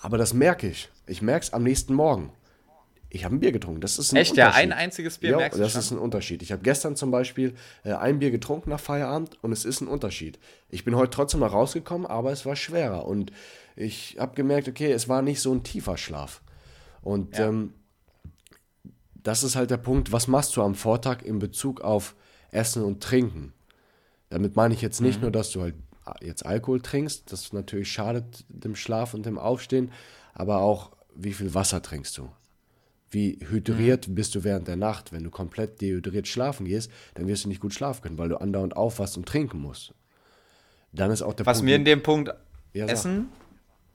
Aber 0.00 0.18
das 0.18 0.34
merke 0.34 0.68
ich. 0.68 0.88
Ich 1.06 1.22
merke 1.22 1.44
es 1.44 1.52
am 1.52 1.62
nächsten 1.62 1.94
Morgen. 1.94 2.32
Ich 3.12 3.24
habe 3.24 3.34
ein 3.34 3.40
Bier 3.40 3.50
getrunken. 3.50 3.80
Das 3.80 3.98
ist 3.98 4.12
ein 4.12 4.16
Echt, 4.16 4.36
ja, 4.36 4.52
ein 4.52 4.72
einziges 4.72 5.18
Bier 5.18 5.32
ja, 5.32 5.36
merkst 5.36 5.58
du 5.58 5.62
das 5.62 5.72
schon? 5.72 5.80
ist 5.80 5.90
ein 5.90 5.98
Unterschied. 5.98 6.42
Ich 6.42 6.52
habe 6.52 6.62
gestern 6.62 6.94
zum 6.94 7.10
Beispiel 7.10 7.54
äh, 7.82 7.92
ein 7.92 8.20
Bier 8.20 8.30
getrunken 8.30 8.70
nach 8.70 8.78
Feierabend 8.78 9.36
und 9.42 9.50
es 9.50 9.64
ist 9.64 9.80
ein 9.80 9.88
Unterschied. 9.88 10.38
Ich 10.68 10.84
bin 10.84 10.94
heute 10.94 11.10
trotzdem 11.10 11.40
noch 11.40 11.52
rausgekommen, 11.52 12.06
aber 12.06 12.30
es 12.30 12.46
war 12.46 12.54
schwerer 12.54 13.06
und 13.06 13.32
ich 13.74 14.16
habe 14.18 14.36
gemerkt, 14.36 14.68
okay, 14.68 14.92
es 14.92 15.08
war 15.08 15.22
nicht 15.22 15.40
so 15.40 15.52
ein 15.52 15.64
tiefer 15.64 15.96
Schlaf. 15.96 16.40
Und 17.02 17.36
ja. 17.36 17.48
ähm, 17.48 17.74
das 19.14 19.42
ist 19.42 19.56
halt 19.56 19.70
der 19.70 19.76
Punkt, 19.76 20.12
was 20.12 20.28
machst 20.28 20.56
du 20.56 20.62
am 20.62 20.76
Vortag 20.76 21.22
in 21.22 21.40
Bezug 21.40 21.80
auf 21.80 22.14
Essen 22.52 22.84
und 22.84 23.02
Trinken? 23.02 23.52
Damit 24.28 24.54
meine 24.54 24.72
ich 24.72 24.82
jetzt 24.82 25.00
nicht 25.00 25.16
mhm. 25.16 25.22
nur, 25.22 25.30
dass 25.32 25.50
du 25.50 25.62
halt 25.62 25.74
jetzt 26.20 26.46
Alkohol 26.46 26.80
trinkst, 26.80 27.30
das 27.32 27.52
natürlich 27.52 27.90
schadet 27.90 28.44
dem 28.48 28.76
Schlaf 28.76 29.14
und 29.14 29.26
dem 29.26 29.38
Aufstehen, 29.38 29.90
aber 30.32 30.58
auch, 30.58 30.92
wie 31.14 31.32
viel 31.32 31.54
Wasser 31.54 31.82
trinkst 31.82 32.16
du? 32.18 32.30
Wie 33.10 33.38
hydriert 33.48 34.08
mhm. 34.08 34.14
bist 34.14 34.34
du 34.34 34.44
während 34.44 34.68
der 34.68 34.76
Nacht? 34.76 35.12
Wenn 35.12 35.24
du 35.24 35.30
komplett 35.30 35.80
dehydriert 35.80 36.28
schlafen 36.28 36.66
gehst, 36.66 36.90
dann 37.14 37.26
wirst 37.26 37.44
du 37.44 37.48
nicht 37.48 37.60
gut 37.60 37.74
schlafen 37.74 38.02
können, 38.02 38.18
weil 38.18 38.28
du 38.28 38.40
andauernd 38.40 38.76
aufwachst 38.76 39.16
und 39.16 39.26
trinken 39.26 39.60
musst. 39.60 39.94
Dann 40.92 41.10
ist 41.10 41.22
auch 41.22 41.34
der 41.34 41.46
Was 41.46 41.58
Punkt, 41.58 41.70
mir 41.70 41.76
in 41.76 41.84
dem 41.84 42.02
Punkt 42.02 42.32
ja, 42.72 42.86
Essen, 42.86 43.28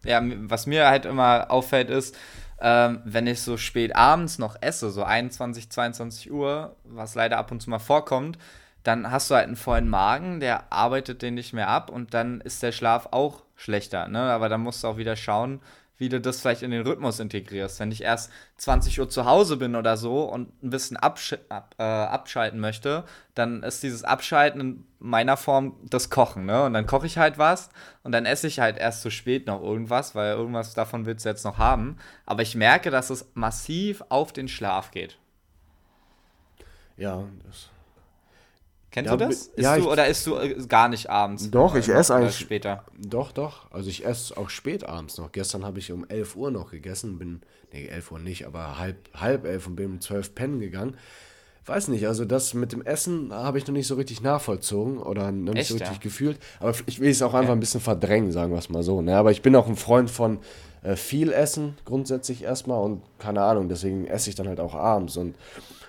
ja, 0.03 0.21
was 0.23 0.67
mir 0.67 0.87
halt 0.87 1.05
immer 1.05 1.49
auffällt, 1.49 1.89
ist, 1.89 2.15
ähm, 2.59 3.01
wenn 3.03 3.27
ich 3.27 3.41
so 3.41 3.57
spät 3.57 3.95
abends 3.95 4.39
noch 4.39 4.55
esse, 4.61 4.89
so 4.89 5.03
21, 5.03 5.69
22 5.69 6.31
Uhr, 6.31 6.75
was 6.83 7.15
leider 7.15 7.37
ab 7.37 7.51
und 7.51 7.61
zu 7.61 7.69
mal 7.69 7.79
vorkommt, 7.79 8.37
dann 8.83 9.11
hast 9.11 9.29
du 9.29 9.35
halt 9.35 9.47
einen 9.47 9.55
vollen 9.55 9.89
Magen, 9.89 10.39
der 10.39 10.71
arbeitet 10.71 11.21
den 11.21 11.33
nicht 11.33 11.53
mehr 11.53 11.67
ab 11.67 11.89
und 11.89 12.13
dann 12.13 12.39
ist 12.41 12.61
der 12.61 12.71
Schlaf 12.71 13.09
auch 13.11 13.43
schlechter. 13.55 14.07
Ne? 14.07 14.19
Aber 14.19 14.47
dann 14.47 14.61
musst 14.61 14.83
du 14.83 14.87
auch 14.87 14.97
wieder 14.97 15.15
schauen, 15.15 15.59
wie 15.97 16.09
du 16.09 16.19
das 16.19 16.41
vielleicht 16.41 16.61
in 16.61 16.71
den 16.71 16.85
Rhythmus 16.85 17.19
integrierst. 17.19 17.79
Wenn 17.79 17.91
ich 17.91 18.01
erst 18.01 18.31
20 18.57 18.99
Uhr 18.99 19.09
zu 19.09 19.25
Hause 19.25 19.57
bin 19.57 19.75
oder 19.75 19.97
so 19.97 20.23
und 20.23 20.51
ein 20.63 20.69
bisschen 20.69 20.97
absch 20.97 21.35
ab, 21.49 21.75
äh, 21.77 21.83
abschalten 21.83 22.59
möchte, 22.59 23.05
dann 23.33 23.63
ist 23.63 23.83
dieses 23.83 24.03
Abschalten 24.03 24.61
in 24.61 24.83
meiner 24.99 25.37
Form 25.37 25.77
das 25.89 26.09
Kochen. 26.09 26.45
Ne? 26.45 26.63
Und 26.63 26.73
dann 26.73 26.85
koche 26.85 27.05
ich 27.05 27.17
halt 27.17 27.37
was 27.37 27.69
und 28.03 28.11
dann 28.11 28.25
esse 28.25 28.47
ich 28.47 28.59
halt 28.59 28.77
erst 28.77 29.01
zu 29.01 29.09
spät 29.09 29.47
noch 29.47 29.61
irgendwas, 29.61 30.15
weil 30.15 30.33
irgendwas 30.33 30.73
davon 30.73 31.05
willst 31.05 31.25
du 31.25 31.29
jetzt 31.29 31.45
noch 31.45 31.57
haben. 31.57 31.97
Aber 32.25 32.41
ich 32.41 32.55
merke, 32.55 32.91
dass 32.91 33.09
es 33.09 33.31
massiv 33.33 34.03
auf 34.09 34.33
den 34.33 34.47
Schlaf 34.47 34.91
geht. 34.91 35.17
Ja, 36.97 37.25
das 37.45 37.69
Kennst 38.95 39.11
ja, 39.11 39.17
du 39.17 39.25
das? 39.25 39.35
Isst 39.47 39.57
ja, 39.57 39.75
du, 39.75 39.91
oder 39.91 40.07
isst 40.07 40.25
du 40.25 40.37
äh, 40.37 40.55
gar 40.69 40.87
nicht 40.87 41.09
abends? 41.09 41.51
Doch, 41.51 41.75
ich 41.75 41.89
esse 41.89 42.15
eigentlich. 42.15 42.37
Später. 42.37 42.85
Doch, 42.97 43.33
doch. 43.33 43.69
Also 43.69 43.89
ich 43.89 44.05
esse 44.05 44.37
auch 44.37 44.49
spät 44.49 44.85
abends 44.85 45.17
noch. 45.17 45.33
Gestern 45.33 45.65
habe 45.65 45.79
ich 45.79 45.91
um 45.91 46.05
11 46.07 46.37
Uhr 46.37 46.49
noch 46.49 46.71
gegessen. 46.71 47.19
Bin, 47.19 47.41
nee, 47.73 47.87
11 47.87 48.13
Uhr 48.13 48.19
nicht, 48.19 48.47
aber 48.47 48.79
halb, 48.79 48.95
halb 49.13 49.43
elf 49.43 49.67
und 49.67 49.75
bin 49.75 49.87
um 49.87 49.99
12 49.99 50.33
pennen 50.33 50.59
gegangen. 50.61 50.95
Weiß 51.65 51.89
nicht, 51.89 52.07
also 52.07 52.23
das 52.23 52.53
mit 52.53 52.71
dem 52.71 52.83
Essen 52.83 53.33
habe 53.33 53.57
ich 53.57 53.67
noch 53.67 53.73
nicht 53.73 53.87
so 53.87 53.95
richtig 53.95 54.21
nachvollzogen 54.21 54.97
oder 54.99 55.29
noch 55.33 55.51
nicht 55.51 55.63
Echt, 55.63 55.67
so 55.69 55.73
richtig 55.73 55.97
ja? 55.97 56.01
gefühlt. 56.01 56.39
Aber 56.61 56.73
ich 56.85 57.01
will 57.01 57.09
es 57.09 57.21
auch 57.21 57.33
einfach 57.33 57.51
ein 57.51 57.59
bisschen 57.59 57.81
verdrängen, 57.81 58.31
sagen 58.31 58.53
wir 58.53 58.59
es 58.59 58.69
mal 58.69 58.83
so. 58.83 59.01
Ne? 59.01 59.17
Aber 59.17 59.31
ich 59.31 59.41
bin 59.41 59.57
auch 59.57 59.67
ein 59.67 59.75
Freund 59.75 60.09
von 60.09 60.39
äh, 60.85 60.95
viel 60.95 61.31
Essen 61.31 61.75
grundsätzlich 61.83 62.43
erstmal 62.43 62.81
und 62.81 63.01
keine 63.17 63.41
Ahnung, 63.41 63.69
deswegen 63.69 64.05
esse 64.05 64.29
ich 64.29 64.35
dann 64.35 64.47
halt 64.47 64.59
auch 64.59 64.75
abends 64.75 65.17
und 65.17 65.35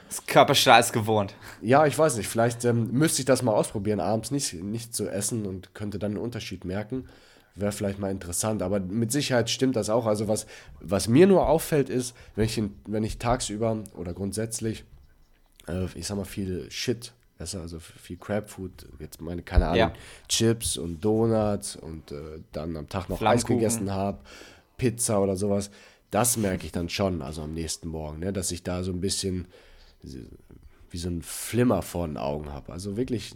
das 0.08 0.24
Körperstahl 0.24 0.80
ist 0.80 0.92
gewohnt. 0.92 1.34
Ja, 1.60 1.84
ich 1.84 1.98
weiß 1.98 2.16
nicht. 2.16 2.28
Vielleicht 2.28 2.64
ähm, 2.64 2.90
müsste 2.92 3.20
ich 3.20 3.26
das 3.26 3.42
mal 3.42 3.52
ausprobieren, 3.52 4.00
abends 4.00 4.30
nicht, 4.30 4.54
nicht 4.54 4.94
zu 4.94 5.08
essen 5.08 5.46
und 5.46 5.74
könnte 5.74 5.98
dann 5.98 6.12
einen 6.12 6.20
Unterschied 6.20 6.64
merken. 6.64 7.08
Wäre 7.56 7.72
vielleicht 7.72 7.98
mal 7.98 8.10
interessant. 8.10 8.62
Aber 8.62 8.78
mit 8.78 9.10
Sicherheit 9.10 9.50
stimmt 9.50 9.74
das 9.74 9.90
auch. 9.90 10.06
Also, 10.06 10.28
was, 10.28 10.46
was 10.80 11.08
mir 11.08 11.26
nur 11.26 11.48
auffällt, 11.48 11.90
ist, 11.90 12.14
wenn 12.36 12.44
ich, 12.44 12.62
wenn 12.86 13.02
ich 13.02 13.18
tagsüber 13.18 13.82
oder 13.96 14.14
grundsätzlich, 14.14 14.84
äh, 15.66 15.86
ich 15.96 16.06
sag 16.06 16.16
mal, 16.16 16.24
viel 16.24 16.70
Shit 16.70 17.12
esse, 17.38 17.60
also 17.60 17.80
viel 17.80 18.16
Crabfood, 18.16 18.86
jetzt 18.98 19.20
meine, 19.20 19.42
keine 19.42 19.66
Ahnung, 19.66 19.78
ja. 19.78 19.92
Chips 20.28 20.78
und 20.78 21.04
Donuts 21.04 21.76
und 21.76 22.12
äh, 22.12 22.40
dann 22.52 22.76
am 22.76 22.88
Tag 22.88 23.08
noch 23.08 23.20
Eis 23.22 23.44
gegessen 23.44 23.92
habe, 23.92 24.18
Pizza 24.76 25.20
oder 25.20 25.36
sowas. 25.36 25.70
Das 26.10 26.36
merke 26.36 26.66
ich 26.66 26.72
dann 26.72 26.88
schon, 26.88 27.22
also 27.22 27.42
am 27.42 27.52
nächsten 27.52 27.88
Morgen, 27.88 28.20
ne, 28.20 28.32
dass 28.32 28.50
ich 28.50 28.62
da 28.62 28.82
so 28.82 28.92
ein 28.92 29.00
bisschen 29.00 29.46
wie 30.90 30.98
so 30.98 31.08
ein 31.08 31.22
Flimmer 31.22 31.82
vor 31.82 32.06
den 32.06 32.16
Augen 32.16 32.52
habe. 32.52 32.72
Also 32.72 32.96
wirklich 32.96 33.34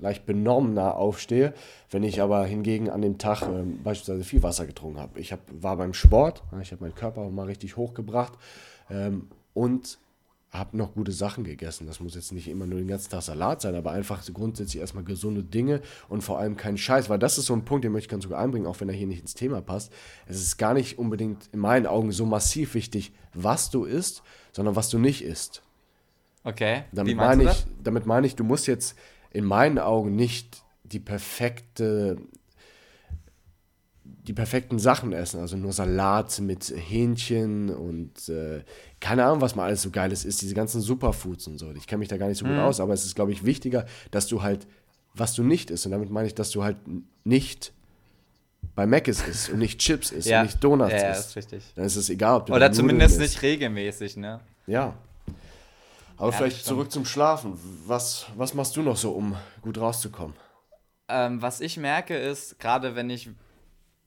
leicht 0.00 0.26
benommener 0.26 0.96
aufstehe, 0.96 1.54
wenn 1.90 2.02
ich 2.02 2.20
aber 2.20 2.44
hingegen 2.44 2.90
an 2.90 3.02
dem 3.02 3.18
Tag 3.18 3.42
äh, 3.42 3.62
beispielsweise 3.82 4.24
viel 4.24 4.42
Wasser 4.42 4.66
getrunken 4.66 5.00
habe. 5.00 5.18
Ich 5.20 5.32
hab, 5.32 5.40
war 5.50 5.76
beim 5.76 5.94
Sport, 5.94 6.42
ich 6.62 6.72
habe 6.72 6.84
meinen 6.84 6.94
Körper 6.94 7.28
mal 7.30 7.46
richtig 7.46 7.76
hochgebracht 7.76 8.32
ähm, 8.90 9.28
und 9.54 9.98
habe 10.50 10.76
noch 10.76 10.94
gute 10.94 11.12
Sachen 11.12 11.44
gegessen. 11.44 11.86
Das 11.86 12.00
muss 12.00 12.14
jetzt 12.14 12.32
nicht 12.32 12.48
immer 12.48 12.66
nur 12.66 12.78
den 12.78 12.88
ganzen 12.88 13.10
Tag 13.10 13.22
Salat 13.22 13.60
sein, 13.60 13.74
aber 13.74 13.92
einfach 13.92 14.24
grundsätzlich 14.32 14.80
erstmal 14.80 15.04
gesunde 15.04 15.42
Dinge 15.42 15.82
und 16.08 16.22
vor 16.22 16.38
allem 16.38 16.56
keinen 16.56 16.78
Scheiß, 16.78 17.10
weil 17.10 17.18
das 17.18 17.36
ist 17.36 17.46
so 17.46 17.54
ein 17.54 17.64
Punkt, 17.64 17.84
den 17.84 17.92
möchte 17.92 18.06
ich 18.06 18.10
ganz 18.10 18.24
sogar 18.24 18.40
einbringen, 18.40 18.66
auch 18.66 18.80
wenn 18.80 18.88
er 18.88 18.94
hier 18.94 19.06
nicht 19.06 19.20
ins 19.20 19.34
Thema 19.34 19.60
passt. 19.60 19.92
Es 20.26 20.40
ist 20.40 20.56
gar 20.56 20.72
nicht 20.72 20.98
unbedingt 20.98 21.48
in 21.52 21.58
meinen 21.60 21.86
Augen 21.86 22.12
so 22.12 22.24
massiv 22.24 22.74
wichtig, 22.74 23.12
was 23.34 23.70
du 23.70 23.84
isst, 23.84 24.22
sondern 24.52 24.74
was 24.74 24.88
du 24.88 24.98
nicht 24.98 25.22
isst. 25.22 25.62
Okay. 26.44 26.84
Damit 26.92 27.16
meine 27.16 27.44
ich, 27.44 27.66
damit 27.82 28.06
meine 28.06 28.26
ich, 28.26 28.34
du 28.34 28.44
musst 28.44 28.66
jetzt 28.66 28.96
in 29.30 29.44
meinen 29.44 29.78
Augen 29.78 30.16
nicht 30.16 30.62
die 30.84 31.00
perfekte 31.00 32.16
die 34.28 34.34
perfekten 34.34 34.78
Sachen 34.78 35.14
essen, 35.14 35.40
also 35.40 35.56
nur 35.56 35.72
Salat 35.72 36.38
mit 36.40 36.70
Hähnchen 36.76 37.70
und 37.70 38.28
äh, 38.28 38.62
keine 39.00 39.24
Ahnung, 39.24 39.40
was 39.40 39.56
mal 39.56 39.64
alles 39.64 39.80
so 39.80 39.90
geiles 39.90 40.26
ist, 40.26 40.42
diese 40.42 40.54
ganzen 40.54 40.82
Superfoods 40.82 41.46
und 41.46 41.56
so. 41.56 41.72
Ich 41.72 41.86
kenne 41.86 42.00
mich 42.00 42.08
da 42.08 42.18
gar 42.18 42.28
nicht 42.28 42.36
so 42.36 42.44
gut 42.44 42.54
mhm. 42.54 42.60
aus, 42.60 42.78
aber 42.78 42.92
es 42.92 43.06
ist, 43.06 43.14
glaube 43.14 43.32
ich, 43.32 43.46
wichtiger, 43.46 43.86
dass 44.10 44.26
du 44.26 44.42
halt, 44.42 44.66
was 45.14 45.32
du 45.32 45.42
nicht 45.42 45.70
isst, 45.70 45.86
und 45.86 45.92
damit 45.92 46.10
meine 46.10 46.26
ich, 46.26 46.34
dass 46.34 46.50
du 46.50 46.62
halt 46.62 46.76
nicht 47.24 47.72
bei 48.74 48.86
Mc's 48.86 49.26
isst 49.26 49.48
und 49.48 49.60
nicht 49.60 49.80
Chips 49.80 50.10
isst 50.10 50.28
ja. 50.28 50.40
und 50.40 50.46
nicht 50.46 50.62
Donuts 50.62 50.92
ja, 50.92 50.98
ja, 50.98 51.10
isst. 51.12 51.30
Ist 51.30 51.36
richtig. 51.36 51.64
Dann 51.74 51.86
ist 51.86 51.96
es 51.96 52.10
egal, 52.10 52.36
ob 52.36 52.46
du 52.46 52.52
Oder 52.52 52.70
zumindest 52.70 53.18
nicht 53.18 53.40
regelmäßig, 53.40 54.18
ne? 54.18 54.40
Ja, 54.66 54.94
aber 56.18 56.32
ja, 56.32 56.36
vielleicht 56.36 56.66
zurück 56.66 56.92
zum 56.92 57.06
Schlafen. 57.06 57.58
Was, 57.86 58.26
was 58.36 58.52
machst 58.52 58.76
du 58.76 58.82
noch 58.82 58.96
so, 58.98 59.12
um 59.12 59.36
gut 59.62 59.78
rauszukommen? 59.78 60.36
Ähm, 61.08 61.40
was 61.40 61.62
ich 61.62 61.78
merke 61.78 62.14
ist, 62.14 62.58
gerade 62.58 62.94
wenn 62.94 63.08
ich 63.08 63.30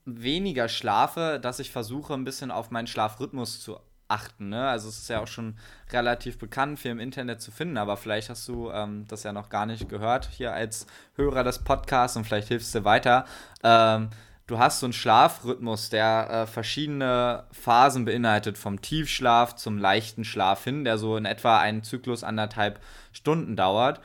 weniger 0.05 0.67
schlafe, 0.67 1.39
dass 1.41 1.59
ich 1.59 1.71
versuche, 1.71 2.13
ein 2.13 2.23
bisschen 2.23 2.51
auf 2.51 2.71
meinen 2.71 2.87
Schlafrhythmus 2.87 3.61
zu 3.61 3.77
achten. 4.11 4.49
Ne? 4.49 4.67
Also 4.67 4.89
es 4.89 4.99
ist 4.99 5.09
ja 5.09 5.21
auch 5.21 5.27
schon 5.27 5.55
relativ 5.91 6.37
bekannt, 6.37 6.79
viel 6.79 6.91
im 6.91 6.99
Internet 6.99 7.41
zu 7.41 7.49
finden, 7.49 7.77
aber 7.77 7.97
vielleicht 7.97 8.29
hast 8.29 8.47
du 8.47 8.69
ähm, 8.69 9.05
das 9.07 9.23
ja 9.23 9.31
noch 9.33 9.49
gar 9.49 9.65
nicht 9.65 9.89
gehört 9.89 10.29
hier 10.31 10.53
als 10.53 10.85
Hörer 11.15 11.43
des 11.43 11.59
Podcasts 11.59 12.17
und 12.17 12.25
vielleicht 12.25 12.49
hilfst 12.49 12.75
du 12.75 12.83
weiter. 12.83 13.25
Ähm, 13.63 14.09
du 14.47 14.59
hast 14.59 14.81
so 14.81 14.85
einen 14.85 14.93
Schlafrhythmus, 14.93 15.89
der 15.89 16.29
äh, 16.29 16.45
verschiedene 16.45 17.45
Phasen 17.51 18.03
beinhaltet, 18.03 18.57
vom 18.57 18.81
Tiefschlaf 18.81 19.55
zum 19.55 19.77
leichten 19.77 20.25
Schlaf 20.25 20.63
hin, 20.65 20.83
der 20.83 20.97
so 20.97 21.15
in 21.15 21.25
etwa 21.25 21.59
einen 21.59 21.83
Zyklus 21.83 22.23
anderthalb 22.23 22.81
Stunden 23.13 23.55
dauert. 23.55 24.01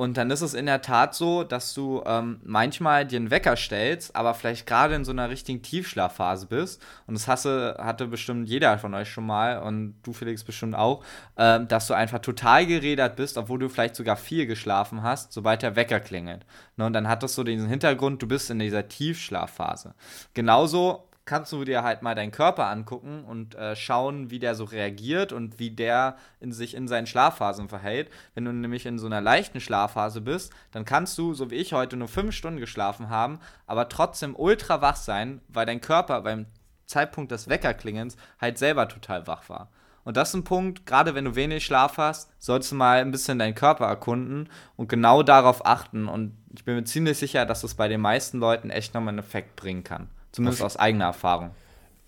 Und 0.00 0.16
dann 0.16 0.30
ist 0.30 0.40
es 0.40 0.54
in 0.54 0.64
der 0.64 0.80
Tat 0.80 1.14
so, 1.14 1.44
dass 1.44 1.74
du 1.74 2.02
ähm, 2.06 2.40
manchmal 2.42 3.04
dir 3.04 3.18
einen 3.18 3.30
Wecker 3.30 3.54
stellst, 3.54 4.16
aber 4.16 4.32
vielleicht 4.32 4.66
gerade 4.66 4.94
in 4.94 5.04
so 5.04 5.12
einer 5.12 5.28
richtigen 5.28 5.60
Tiefschlafphase 5.60 6.46
bist. 6.46 6.82
Und 7.06 7.12
das 7.12 7.28
hasse, 7.28 7.76
hatte 7.78 8.06
bestimmt 8.06 8.48
jeder 8.48 8.78
von 8.78 8.94
euch 8.94 9.10
schon 9.10 9.26
mal 9.26 9.58
und 9.58 9.96
du, 10.02 10.14
Felix, 10.14 10.42
bestimmt 10.42 10.74
auch, 10.74 11.04
äh, 11.36 11.60
dass 11.66 11.86
du 11.86 11.92
einfach 11.92 12.20
total 12.20 12.64
gerädert 12.64 13.16
bist, 13.16 13.36
obwohl 13.36 13.58
du 13.58 13.68
vielleicht 13.68 13.94
sogar 13.94 14.16
viel 14.16 14.46
geschlafen 14.46 15.02
hast, 15.02 15.34
sobald 15.34 15.60
der 15.60 15.76
Wecker 15.76 16.00
klingelt. 16.00 16.46
Ne? 16.78 16.86
Und 16.86 16.94
dann 16.94 17.06
hat 17.06 17.22
das 17.22 17.34
so 17.34 17.44
diesen 17.44 17.68
Hintergrund, 17.68 18.22
du 18.22 18.26
bist 18.26 18.48
in 18.48 18.58
dieser 18.58 18.88
Tiefschlafphase. 18.88 19.92
Genauso 20.32 21.09
kannst 21.30 21.52
du 21.52 21.64
dir 21.64 21.84
halt 21.84 22.02
mal 22.02 22.16
deinen 22.16 22.32
Körper 22.32 22.66
angucken 22.66 23.22
und 23.24 23.54
äh, 23.54 23.76
schauen, 23.76 24.32
wie 24.32 24.40
der 24.40 24.56
so 24.56 24.64
reagiert 24.64 25.32
und 25.32 25.60
wie 25.60 25.70
der 25.70 26.16
in 26.40 26.50
sich 26.50 26.74
in 26.74 26.88
seinen 26.88 27.06
Schlafphasen 27.06 27.68
verhält. 27.68 28.10
Wenn 28.34 28.46
du 28.46 28.52
nämlich 28.52 28.84
in 28.84 28.98
so 28.98 29.06
einer 29.06 29.20
leichten 29.20 29.60
Schlafphase 29.60 30.22
bist, 30.22 30.52
dann 30.72 30.84
kannst 30.84 31.16
du, 31.18 31.32
so 31.32 31.48
wie 31.52 31.54
ich 31.54 31.72
heute, 31.72 31.96
nur 31.96 32.08
fünf 32.08 32.34
Stunden 32.34 32.58
geschlafen 32.58 33.10
haben, 33.10 33.38
aber 33.68 33.88
trotzdem 33.88 34.34
ultra 34.34 34.82
wach 34.82 34.96
sein, 34.96 35.40
weil 35.46 35.66
dein 35.66 35.80
Körper 35.80 36.20
beim 36.22 36.46
Zeitpunkt 36.86 37.30
des 37.30 37.48
Weckerklingens 37.48 38.16
halt 38.40 38.58
selber 38.58 38.88
total 38.88 39.28
wach 39.28 39.48
war. 39.48 39.68
Und 40.02 40.16
das 40.16 40.30
ist 40.30 40.34
ein 40.34 40.42
Punkt, 40.42 40.84
gerade 40.84 41.14
wenn 41.14 41.26
du 41.26 41.36
wenig 41.36 41.64
Schlaf 41.64 41.96
hast, 41.96 42.28
solltest 42.40 42.72
du 42.72 42.74
mal 42.74 42.98
ein 42.98 43.12
bisschen 43.12 43.38
deinen 43.38 43.54
Körper 43.54 43.86
erkunden 43.86 44.48
und 44.74 44.88
genau 44.88 45.22
darauf 45.22 45.64
achten. 45.64 46.08
Und 46.08 46.36
ich 46.52 46.64
bin 46.64 46.74
mir 46.74 46.82
ziemlich 46.82 47.18
sicher, 47.18 47.46
dass 47.46 47.62
es 47.62 47.74
bei 47.76 47.86
den 47.86 48.00
meisten 48.00 48.40
Leuten 48.40 48.70
echt 48.70 48.94
nochmal 48.94 49.10
einen 49.10 49.20
Effekt 49.20 49.54
bringen 49.54 49.84
kann. 49.84 50.08
Zumindest 50.32 50.62
aus 50.62 50.76
eigener 50.76 51.06
Erfahrung. 51.06 51.50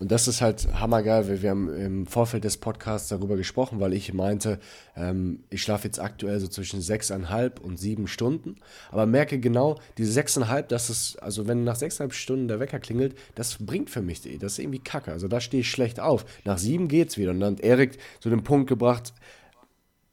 Und 0.03 0.11
das 0.11 0.27
ist 0.27 0.41
halt 0.41 0.67
hammergeil, 0.73 1.29
weil 1.29 1.41
wir 1.41 1.51
haben 1.51 1.73
im 1.73 2.07
Vorfeld 2.07 2.43
des 2.43 2.57
Podcasts 2.57 3.07
darüber 3.07 3.37
gesprochen, 3.37 3.79
weil 3.79 3.93
ich 3.93 4.13
meinte, 4.13 4.59
ähm, 4.97 5.45
ich 5.49 5.61
schlafe 5.61 5.87
jetzt 5.87 5.97
aktuell 5.97 6.41
so 6.41 6.49
zwischen 6.49 6.81
sechseinhalb 6.81 7.61
und 7.61 7.79
sieben 7.79 8.07
Stunden, 8.07 8.57
aber 8.91 9.05
merke 9.05 9.39
genau, 9.39 9.79
diese 9.97 10.11
sechseinhalb, 10.11 10.67
das 10.67 10.89
ist, 10.89 11.23
also 11.23 11.47
wenn 11.47 11.63
nach 11.63 11.77
sechseinhalb 11.77 12.13
Stunden 12.13 12.49
der 12.49 12.59
Wecker 12.59 12.79
klingelt, 12.79 13.15
das 13.35 13.57
bringt 13.65 13.89
für 13.89 14.01
mich, 14.01 14.21
das 14.39 14.53
ist 14.53 14.59
irgendwie 14.59 14.79
kacke, 14.79 15.13
also 15.13 15.29
da 15.29 15.39
stehe 15.39 15.61
ich 15.61 15.71
schlecht 15.71 16.01
auf. 16.01 16.25
Nach 16.43 16.57
sieben 16.57 16.89
geht's 16.89 17.17
wieder. 17.17 17.31
Und 17.31 17.39
dann 17.39 17.55
hat 17.55 17.63
Erik 17.63 17.97
zu 18.19 18.29
dem 18.29 18.43
Punkt 18.43 18.67
gebracht, 18.67 19.13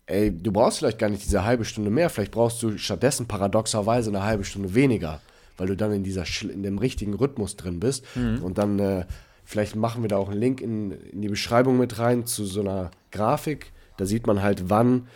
ey, 0.06 0.30
du 0.30 0.52
brauchst 0.52 0.78
vielleicht 0.78 1.00
gar 1.00 1.08
nicht 1.08 1.24
diese 1.24 1.44
halbe 1.44 1.64
Stunde 1.64 1.90
mehr, 1.90 2.10
vielleicht 2.10 2.30
brauchst 2.30 2.62
du 2.62 2.78
stattdessen 2.78 3.26
paradoxerweise 3.26 4.10
eine 4.10 4.22
halbe 4.22 4.44
Stunde 4.44 4.72
weniger 4.72 5.20
weil 5.60 5.66
du 5.66 5.76
dann 5.76 5.92
in, 5.92 6.02
dieser, 6.02 6.24
in 6.42 6.62
dem 6.62 6.78
richtigen 6.78 7.12
Rhythmus 7.12 7.54
drin 7.54 7.80
bist. 7.80 8.06
Mhm. 8.16 8.42
Und 8.42 8.56
dann, 8.56 8.78
äh, 8.78 9.04
vielleicht 9.44 9.76
machen 9.76 10.00
wir 10.02 10.08
da 10.08 10.16
auch 10.16 10.30
einen 10.30 10.40
Link 10.40 10.62
in, 10.62 10.90
in 10.90 11.20
die 11.20 11.28
Beschreibung 11.28 11.76
mit 11.76 11.98
rein 11.98 12.24
zu 12.24 12.46
so 12.46 12.62
einer 12.62 12.90
Grafik. 13.10 13.70
Da 13.98 14.06
sieht 14.06 14.26
man 14.26 14.42
halt, 14.42 14.70
wann 14.70 15.08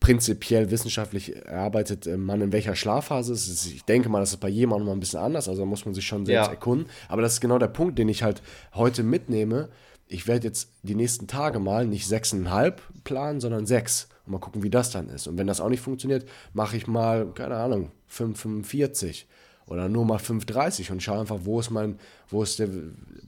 prinzipiell 0.00 0.70
wissenschaftlich 0.70 1.36
erarbeitet 1.36 2.06
äh, 2.06 2.16
man 2.16 2.40
in 2.40 2.50
welcher 2.50 2.74
Schlafphase 2.74 3.34
ist. 3.34 3.66
Ich 3.66 3.84
denke 3.84 4.08
mal, 4.08 4.20
das 4.20 4.30
ist 4.30 4.38
bei 4.38 4.48
jedem 4.48 4.72
auch 4.72 4.78
noch 4.78 4.90
ein 4.90 5.00
bisschen 5.00 5.20
anders, 5.20 5.50
also 5.50 5.60
da 5.60 5.66
muss 5.66 5.84
man 5.84 5.92
sich 5.92 6.06
schon 6.06 6.24
selbst 6.24 6.46
ja. 6.46 6.50
erkunden. 6.50 6.88
Aber 7.10 7.20
das 7.20 7.34
ist 7.34 7.40
genau 7.42 7.58
der 7.58 7.68
Punkt, 7.68 7.98
den 7.98 8.08
ich 8.08 8.22
halt 8.22 8.40
heute 8.72 9.02
mitnehme, 9.02 9.68
ich 10.08 10.26
werde 10.26 10.46
jetzt 10.46 10.70
die 10.82 10.94
nächsten 10.94 11.26
Tage 11.26 11.58
mal 11.58 11.86
nicht 11.86 12.06
sechseinhalb 12.06 12.80
planen, 13.04 13.40
sondern 13.40 13.66
sechs. 13.66 14.08
Und 14.24 14.32
mal 14.32 14.38
gucken, 14.38 14.62
wie 14.62 14.70
das 14.70 14.90
dann 14.90 15.10
ist. 15.10 15.26
Und 15.26 15.36
wenn 15.36 15.46
das 15.46 15.60
auch 15.60 15.68
nicht 15.68 15.80
funktioniert, 15.80 16.26
mache 16.54 16.78
ich 16.78 16.86
mal, 16.86 17.26
keine 17.34 17.56
Ahnung, 17.56 17.90
5,45 18.10 19.24
oder 19.66 19.88
nur 19.88 20.04
mal 20.04 20.18
5,30 20.18 20.92
und 20.92 21.02
schaue 21.02 21.20
einfach, 21.20 21.38
wo 21.42 21.60
ist 21.60 21.70
mein, 21.70 21.98
wo 22.28 22.42
ist 22.42 22.58
der, 22.58 22.68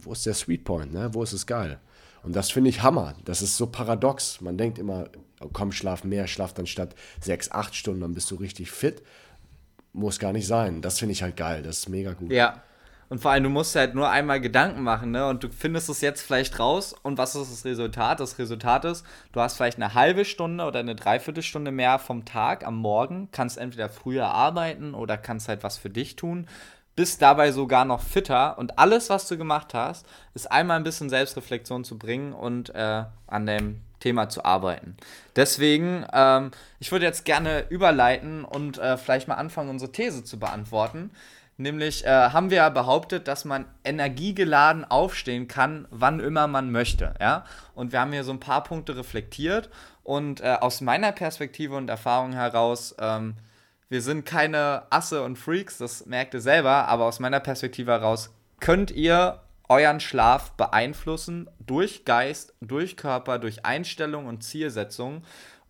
wo 0.01 0.13
ist 0.13 0.27
der 0.27 0.35
Sweet 0.35 0.65
Point, 0.65 0.93
ne? 0.93 1.11
wo 1.13 1.23
ist 1.23 1.33
es 1.33 1.47
geil. 1.47 1.79
Und 2.23 2.35
das 2.35 2.51
finde 2.51 2.71
ich 2.71 2.83
Hammer. 2.83 3.15
Das 3.25 3.41
ist 3.41 3.57
so 3.57 3.69
paradox. 3.69 4.41
Man 4.41 4.59
denkt 4.59 4.79
immer, 4.79 5.09
oh, 5.41 5.49
komm, 5.53 5.71
schlaf 5.71 6.03
mehr, 6.03 6.27
schlaf 6.27 6.53
dann 6.53 6.67
statt 6.67 6.95
sechs, 7.21 7.53
acht 7.53 7.75
Stunden, 7.75 8.01
dann 8.01 8.15
bist 8.15 8.31
du 8.33 8.35
richtig 8.35 8.71
fit. 8.73 9.03
Muss 9.93 10.19
gar 10.19 10.33
nicht 10.33 10.47
sein. 10.47 10.83
Das 10.83 10.99
finde 10.99 11.13
ich 11.13 11.23
halt 11.23 11.37
geil. 11.37 11.63
Das 11.63 11.79
ist 11.79 11.89
mega 11.89 12.15
gut. 12.15 12.33
Ja, 12.33 12.63
und 13.09 13.21
vor 13.21 13.31
allem, 13.31 13.45
du 13.45 13.51
musst 13.51 13.77
halt 13.77 13.95
nur 13.95 14.11
einmal 14.11 14.41
Gedanken 14.41 14.83
machen, 14.83 15.13
ne? 15.13 15.29
Und 15.29 15.45
du 15.45 15.49
findest 15.49 15.89
es 15.89 16.01
jetzt 16.01 16.23
vielleicht 16.23 16.59
raus. 16.59 16.95
Und 17.03 17.19
was 17.19 17.37
ist 17.37 17.53
das 17.53 17.65
Resultat? 17.65 18.19
Das 18.19 18.39
Resultat 18.39 18.85
ist, 18.85 19.07
du 19.33 19.41
hast 19.41 19.57
vielleicht 19.57 19.81
eine 19.81 19.95
halbe 19.95 20.25
Stunde 20.25 20.65
oder 20.65 20.81
eine 20.81 20.97
Dreiviertelstunde 20.97 21.71
mehr 21.71 21.99
vom 21.99 22.25
Tag 22.25 22.67
am 22.67 22.77
Morgen, 22.77 23.29
kannst 23.31 23.59
entweder 23.59 23.89
früher 23.89 24.27
arbeiten 24.27 24.95
oder 24.95 25.17
kannst 25.17 25.49
halt 25.49 25.63
was 25.63 25.79
für 25.79 25.91
dich 25.91 26.17
tun. 26.17 26.49
Bist 26.97 27.23
dabei 27.23 27.53
sogar 27.53 27.85
noch 27.85 28.01
fitter 28.01 28.59
und 28.59 28.79
alles, 28.79 29.11
was 29.11 29.29
du 29.29 29.37
gemacht 29.37 29.75
hast, 29.75 30.07
ist 30.35 30.51
einmal 30.51 30.79
ein 30.79 30.85
bisschen 30.85 31.11
Selbstreflexion 31.11 31.85
zu 31.85 31.99
bringen 31.99 32.33
und 32.33 32.75
äh, 32.75 33.05
an 33.27 33.47
dem 33.47 33.83
Thema 34.01 34.29
zu 34.29 34.45
arbeiten. 34.45 34.97
Deswegen, 35.37 36.07
ähm, 36.13 36.51
ich 36.81 36.93
würde 36.93 37.05
jetzt 37.05 37.25
gerne 37.25 37.67
überleiten 37.69 38.45
und 38.45 38.79
äh, 38.79 38.97
vielleicht 38.97 39.29
mal 39.29 39.35
anfangen, 39.35 39.71
unsere 39.71 39.93
These 39.93 40.25
zu 40.25 40.39
beantworten. 40.39 41.11
Nämlich 41.59 42.05
äh, 42.05 42.09
haben 42.09 42.51
wir 42.51 42.59
ja 42.59 42.69
behauptet, 42.69 43.29
dass 43.29 43.45
man 43.45 43.65
energiegeladen 43.83 44.85
aufstehen 44.85 45.49
kann, 45.49 45.89
wann 45.91 46.21
immer 46.21 46.47
man 46.47 46.71
möchte. 46.71 47.15
Ja? 47.19 47.45
Und 47.75 47.93
wir 47.93 48.01
haben 48.01 48.13
hier 48.13 48.25
so 48.25 48.33
ein 48.33 48.41
paar 48.41 48.63
Punkte 48.63 48.97
reflektiert. 48.97 49.71
Und 50.03 50.41
äh, 50.41 50.57
aus 50.61 50.81
meiner 50.83 51.13
Perspektive 51.13 51.77
und 51.77 51.89
Erfahrung 51.89 52.33
heraus, 52.33 52.95
ähm, 52.99 53.37
wir 53.89 54.03
sind 54.03 54.27
keine 54.27 54.83
Asse 54.91 55.23
und 55.23 55.37
Freaks, 55.37 55.79
das 55.79 56.07
merkt 56.07 56.35
ihr 56.35 56.41
selber, 56.41 56.89
aber 56.89 57.05
aus 57.05 57.21
meiner 57.21 57.41
Perspektive 57.41 57.93
heraus 57.93 58.31
könnt 58.59 58.91
ihr 58.91 59.41
euren 59.69 60.01
Schlaf 60.01 60.53
beeinflussen 60.53 61.49
durch 61.61 62.05
Geist, 62.05 62.55
durch 62.61 62.97
Körper, 62.97 63.39
durch 63.39 63.65
Einstellung 63.65 64.27
und 64.27 64.43
Zielsetzung 64.43 65.23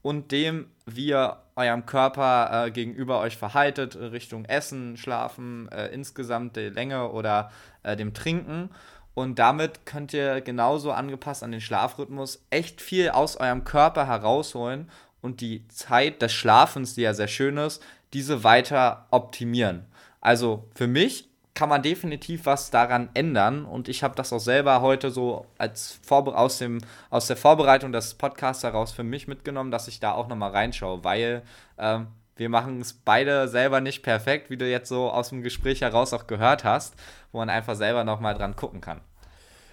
und 0.02 0.32
dem, 0.32 0.70
wie 0.86 1.08
ihr 1.08 1.36
eurem 1.56 1.84
Körper 1.84 2.66
äh, 2.66 2.70
gegenüber 2.70 3.20
euch 3.20 3.36
verhaltet, 3.36 3.96
Richtung 3.96 4.44
Essen, 4.44 4.96
Schlafen, 4.96 5.68
äh, 5.72 5.88
insgesamt 5.88 6.56
der 6.56 6.70
Länge 6.70 7.10
oder 7.10 7.50
äh, 7.82 7.96
dem 7.96 8.14
Trinken. 8.14 8.70
Und 9.14 9.38
damit 9.38 9.84
könnt 9.84 10.12
ihr 10.12 10.40
genauso 10.42 10.92
angepasst 10.92 11.42
an 11.42 11.50
den 11.50 11.60
Schlafrhythmus 11.60 12.44
echt 12.50 12.80
viel 12.80 13.10
aus 13.10 13.36
eurem 13.36 13.64
Körper 13.64 14.06
herausholen 14.06 14.90
und 15.22 15.40
die 15.40 15.66
Zeit 15.68 16.22
des 16.22 16.32
Schlafens, 16.32 16.94
die 16.94 17.02
ja 17.02 17.14
sehr 17.14 17.28
schön 17.28 17.56
ist, 17.56 17.82
diese 18.12 18.44
weiter 18.44 19.06
optimieren. 19.10 19.86
Also 20.20 20.68
für 20.74 20.86
mich 20.86 21.28
kann 21.56 21.70
man 21.70 21.82
definitiv 21.82 22.44
was 22.44 22.70
daran 22.70 23.08
ändern. 23.14 23.64
Und 23.64 23.88
ich 23.88 24.02
habe 24.04 24.14
das 24.14 24.32
auch 24.32 24.40
selber 24.40 24.82
heute 24.82 25.10
so 25.10 25.46
als 25.56 25.98
Vorbe 26.02 26.36
aus, 26.36 26.58
dem, 26.58 26.78
aus 27.08 27.26
der 27.28 27.36
Vorbereitung 27.36 27.92
des 27.92 28.14
Podcasts 28.14 28.62
heraus 28.62 28.92
für 28.92 29.02
mich 29.02 29.26
mitgenommen, 29.26 29.70
dass 29.70 29.88
ich 29.88 29.98
da 29.98 30.12
auch 30.12 30.28
nochmal 30.28 30.50
reinschaue, 30.50 31.02
weil 31.02 31.42
ähm, 31.78 32.08
wir 32.36 32.50
machen 32.50 32.82
es 32.82 32.92
beide 32.92 33.48
selber 33.48 33.80
nicht 33.80 34.02
perfekt, 34.02 34.50
wie 34.50 34.58
du 34.58 34.70
jetzt 34.70 34.90
so 34.90 35.10
aus 35.10 35.30
dem 35.30 35.42
Gespräch 35.42 35.80
heraus 35.80 36.12
auch 36.12 36.26
gehört 36.26 36.62
hast, 36.62 36.94
wo 37.32 37.38
man 37.38 37.48
einfach 37.48 37.74
selber 37.74 38.04
nochmal 38.04 38.34
dran 38.34 38.54
gucken 38.54 38.82
kann. 38.82 39.00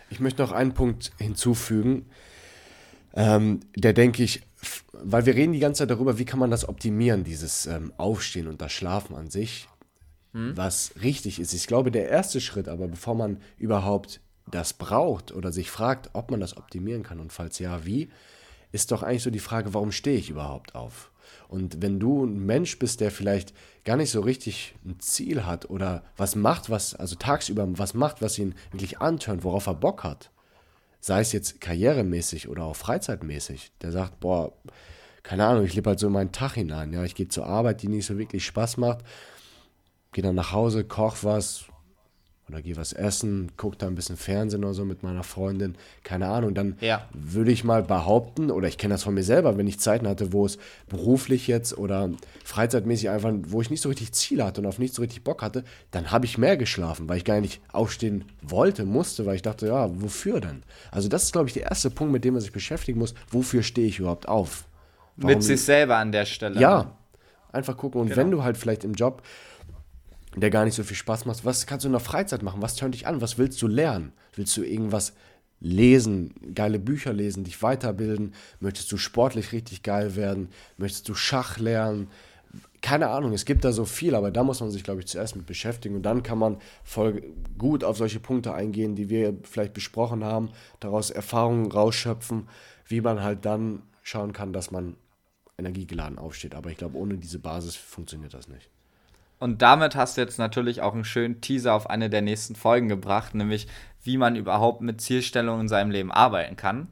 Ich 0.09 0.21
möchte 0.21 0.41
noch 0.41 0.53
einen 0.53 0.73
Punkt 0.73 1.11
hinzufügen, 1.17 2.05
ähm, 3.13 3.59
der 3.75 3.91
denke 3.91 4.23
ich, 4.23 4.41
weil 4.93 5.25
wir 5.25 5.35
reden 5.35 5.51
die 5.51 5.59
ganze 5.59 5.79
Zeit 5.79 5.89
darüber, 5.89 6.17
wie 6.17 6.25
kann 6.25 6.39
man 6.39 6.49
das 6.49 6.67
optimieren, 6.67 7.25
dieses 7.25 7.65
ähm, 7.65 7.91
Aufstehen 7.97 8.47
und 8.47 8.61
das 8.61 8.71
Schlafen 8.71 9.17
an 9.17 9.29
sich 9.29 9.67
hm? 10.33 10.57
was 10.57 10.93
richtig 11.01 11.39
ist. 11.39 11.53
Ich 11.53 11.67
glaube, 11.67 11.91
der 11.91 12.09
erste 12.09 12.41
Schritt, 12.41 12.67
aber 12.67 12.87
bevor 12.87 13.15
man 13.15 13.37
überhaupt 13.57 14.19
das 14.49 14.73
braucht 14.73 15.31
oder 15.31 15.51
sich 15.51 15.71
fragt, 15.71 16.09
ob 16.13 16.31
man 16.31 16.39
das 16.39 16.57
optimieren 16.57 17.03
kann 17.03 17.19
und 17.19 17.31
falls 17.31 17.59
ja, 17.59 17.85
wie, 17.85 18.09
ist 18.71 18.91
doch 18.91 19.03
eigentlich 19.03 19.23
so 19.23 19.29
die 19.29 19.39
Frage, 19.39 19.73
warum 19.73 19.91
stehe 19.91 20.17
ich 20.17 20.29
überhaupt 20.29 20.75
auf? 20.75 21.11
Und 21.47 21.81
wenn 21.81 21.99
du 21.99 22.25
ein 22.25 22.45
Mensch 22.45 22.79
bist, 22.79 22.99
der 22.99 23.11
vielleicht 23.11 23.53
gar 23.85 23.95
nicht 23.95 24.09
so 24.09 24.21
richtig 24.21 24.75
ein 24.85 24.99
Ziel 24.99 25.45
hat 25.45 25.69
oder 25.69 26.03
was 26.17 26.35
macht, 26.35 26.69
was, 26.69 26.95
also 26.95 27.15
tagsüber 27.15 27.67
was 27.77 27.93
macht, 27.93 28.21
was 28.21 28.39
ihn 28.39 28.55
wirklich 28.71 28.99
antörnt, 28.99 29.43
worauf 29.43 29.67
er 29.67 29.75
Bock 29.75 30.03
hat, 30.03 30.31
sei 30.99 31.21
es 31.21 31.31
jetzt 31.31 31.61
karrieremäßig 31.61 32.49
oder 32.49 32.63
auch 32.63 32.75
freizeitmäßig, 32.75 33.71
der 33.81 33.91
sagt, 33.91 34.19
boah, 34.19 34.53
keine 35.21 35.45
Ahnung, 35.45 35.65
ich 35.65 35.75
lebe 35.75 35.89
halt 35.89 35.99
so 35.99 36.07
in 36.07 36.13
meinen 36.13 36.31
Tag 36.31 36.53
hinein, 36.53 36.91
ja, 36.91 37.03
ich 37.03 37.15
gehe 37.15 37.27
zur 37.27 37.45
Arbeit, 37.45 37.81
die 37.83 37.87
nicht 37.87 38.05
so 38.05 38.17
wirklich 38.17 38.45
Spaß 38.45 38.77
macht 38.77 39.03
gehe 40.13 40.23
dann 40.23 40.35
nach 40.35 40.51
Hause, 40.51 40.83
koch 40.83 41.17
was 41.21 41.65
oder 42.49 42.61
gehe 42.61 42.75
was 42.75 42.91
essen, 42.93 43.51
gucke 43.55 43.77
da 43.77 43.87
ein 43.87 43.95
bisschen 43.95 44.17
Fernsehen 44.17 44.63
oder 44.63 44.73
so 44.73 44.83
mit 44.83 45.01
meiner 45.01 45.23
Freundin, 45.23 45.75
keine 46.03 46.27
Ahnung, 46.27 46.53
dann 46.53 46.77
ja. 46.81 47.07
würde 47.13 47.51
ich 47.51 47.63
mal 47.63 47.83
behaupten, 47.83 48.51
oder 48.51 48.67
ich 48.67 48.77
kenne 48.77 48.93
das 48.93 49.03
von 49.03 49.13
mir 49.13 49.23
selber, 49.23 49.57
wenn 49.57 49.65
ich 49.65 49.79
Zeiten 49.79 50.07
hatte, 50.07 50.33
wo 50.33 50.45
es 50.45 50.57
beruflich 50.89 51.47
jetzt 51.47 51.77
oder 51.77 52.11
freizeitmäßig 52.43 53.09
einfach, 53.09 53.31
wo 53.47 53.61
ich 53.61 53.69
nicht 53.69 53.81
so 53.81 53.89
richtig 53.89 54.11
Ziel 54.11 54.43
hatte 54.43 54.61
und 54.61 54.67
auf 54.67 54.77
nichts 54.77 54.97
so 54.97 55.01
richtig 55.01 55.23
Bock 55.23 55.41
hatte, 55.41 55.63
dann 55.91 56.11
habe 56.11 56.25
ich 56.25 56.37
mehr 56.37 56.57
geschlafen, 56.57 57.07
weil 57.07 57.17
ich 57.17 57.25
gar 57.25 57.39
nicht 57.39 57.61
aufstehen 57.71 58.25
wollte, 58.41 58.85
musste, 58.85 59.25
weil 59.25 59.35
ich 59.35 59.41
dachte, 59.41 59.67
ja, 59.67 59.89
wofür 60.01 60.41
denn? 60.41 60.63
Also 60.91 61.07
das 61.07 61.23
ist, 61.23 61.31
glaube 61.31 61.47
ich, 61.47 61.53
der 61.53 61.63
erste 61.63 61.89
Punkt, 61.89 62.11
mit 62.11 62.25
dem 62.25 62.33
man 62.33 62.41
sich 62.41 62.51
beschäftigen 62.51 62.99
muss, 62.99 63.15
wofür 63.31 63.63
stehe 63.63 63.87
ich 63.87 63.99
überhaupt 63.99 64.27
auf? 64.27 64.65
Warum 65.15 65.35
mit 65.35 65.43
sich 65.43 65.61
selber 65.61 65.97
an 65.97 66.11
der 66.11 66.25
Stelle. 66.25 66.59
Ja, 66.59 66.97
einfach 67.53 67.77
gucken 67.77 68.01
und 68.01 68.07
genau. 68.07 68.17
wenn 68.17 68.31
du 68.31 68.43
halt 68.43 68.57
vielleicht 68.57 68.83
im 68.83 68.93
Job 68.93 69.21
der 70.41 70.49
gar 70.49 70.65
nicht 70.65 70.75
so 70.75 70.83
viel 70.83 70.97
Spaß 70.97 71.25
macht. 71.25 71.45
Was 71.45 71.67
kannst 71.67 71.83
du 71.83 71.89
in 71.89 71.93
der 71.93 71.99
Freizeit 71.99 72.43
machen? 72.43 72.61
Was 72.61 72.75
tönt 72.75 72.95
dich 72.95 73.07
an? 73.07 73.21
Was 73.21 73.37
willst 73.37 73.61
du 73.61 73.67
lernen? 73.67 74.13
Willst 74.35 74.55
du 74.57 74.63
irgendwas 74.63 75.13
lesen, 75.59 76.33
geile 76.53 76.77
Bücher 76.77 77.13
lesen, 77.13 77.43
dich 77.43 77.61
weiterbilden? 77.61 78.33
Möchtest 78.59 78.91
du 78.91 78.97
sportlich 78.97 79.51
richtig 79.51 79.81
geil 79.83 80.15
werden? 80.15 80.49
Möchtest 80.77 81.07
du 81.09 81.15
Schach 81.15 81.57
lernen? 81.57 82.09
Keine 82.81 83.09
Ahnung, 83.09 83.33
es 83.33 83.45
gibt 83.45 83.63
da 83.63 83.71
so 83.71 83.85
viel, 83.85 84.13
aber 84.13 84.29
da 84.29 84.43
muss 84.43 84.59
man 84.59 84.69
sich, 84.69 84.83
glaube 84.83 84.99
ich, 84.99 85.07
zuerst 85.07 85.35
mit 85.35 85.45
beschäftigen 85.45 85.95
und 85.95 86.03
dann 86.03 86.21
kann 86.21 86.37
man 86.37 86.57
voll 86.83 87.23
gut 87.57 87.83
auf 87.83 87.97
solche 87.97 88.19
Punkte 88.19 88.53
eingehen, 88.53 88.95
die 88.95 89.09
wir 89.09 89.37
vielleicht 89.43 89.73
besprochen 89.73 90.23
haben, 90.23 90.49
daraus 90.79 91.09
Erfahrungen 91.09 91.71
rausschöpfen, 91.71 92.49
wie 92.85 93.01
man 93.01 93.23
halt 93.23 93.45
dann 93.45 93.83
schauen 94.03 94.33
kann, 94.33 94.51
dass 94.53 94.69
man 94.69 94.97
energiegeladen 95.57 96.19
aufsteht. 96.19 96.55
Aber 96.55 96.69
ich 96.69 96.77
glaube, 96.77 96.97
ohne 96.97 97.17
diese 97.17 97.39
Basis 97.39 97.75
funktioniert 97.75 98.33
das 98.33 98.47
nicht. 98.49 98.69
Und 99.39 99.61
damit 99.61 99.95
hast 99.95 100.17
du 100.17 100.21
jetzt 100.21 100.37
natürlich 100.39 100.81
auch 100.81 100.93
einen 100.93 101.05
schönen 101.05 101.41
Teaser 101.41 101.73
auf 101.73 101.89
eine 101.89 102.09
der 102.09 102.21
nächsten 102.21 102.55
Folgen 102.55 102.87
gebracht, 102.87 103.35
nämlich 103.35 103.67
wie 104.01 104.17
man 104.17 104.35
überhaupt 104.35 104.81
mit 104.81 105.01
Zielstellungen 105.01 105.61
in 105.61 105.67
seinem 105.67 105.91
Leben 105.91 106.11
arbeiten 106.11 106.55
kann. 106.55 106.87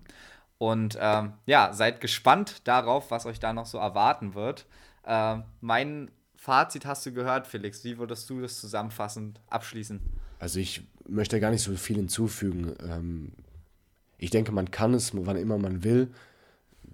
Und 0.57 0.97
ähm, 0.99 1.33
ja, 1.45 1.73
seid 1.73 2.01
gespannt 2.01 2.67
darauf, 2.67 3.09
was 3.09 3.25
euch 3.25 3.39
da 3.39 3.53
noch 3.53 3.65
so 3.65 3.77
erwarten 3.77 4.35
wird. 4.35 4.65
Äh, 5.05 5.37
mein 5.59 6.11
Fazit 6.35 6.85
hast 6.85 7.05
du 7.05 7.13
gehört, 7.13 7.47
Felix. 7.47 7.83
Wie 7.83 7.97
würdest 7.97 8.29
du 8.29 8.41
das 8.41 8.59
zusammenfassend 8.59 9.39
abschließen? 9.47 9.99
Also 10.39 10.59
ich 10.59 10.83
möchte 11.07 11.39
gar 11.39 11.51
nicht 11.51 11.63
so 11.63 11.75
viel 11.75 11.97
hinzufügen. 11.97 12.75
Ähm, 12.83 13.31
ich 14.17 14.29
denke, 14.29 14.51
man 14.51 14.69
kann 14.71 14.93
es, 14.93 15.11
wann 15.13 15.37
immer 15.37 15.57
man 15.57 15.83
will 15.83 16.11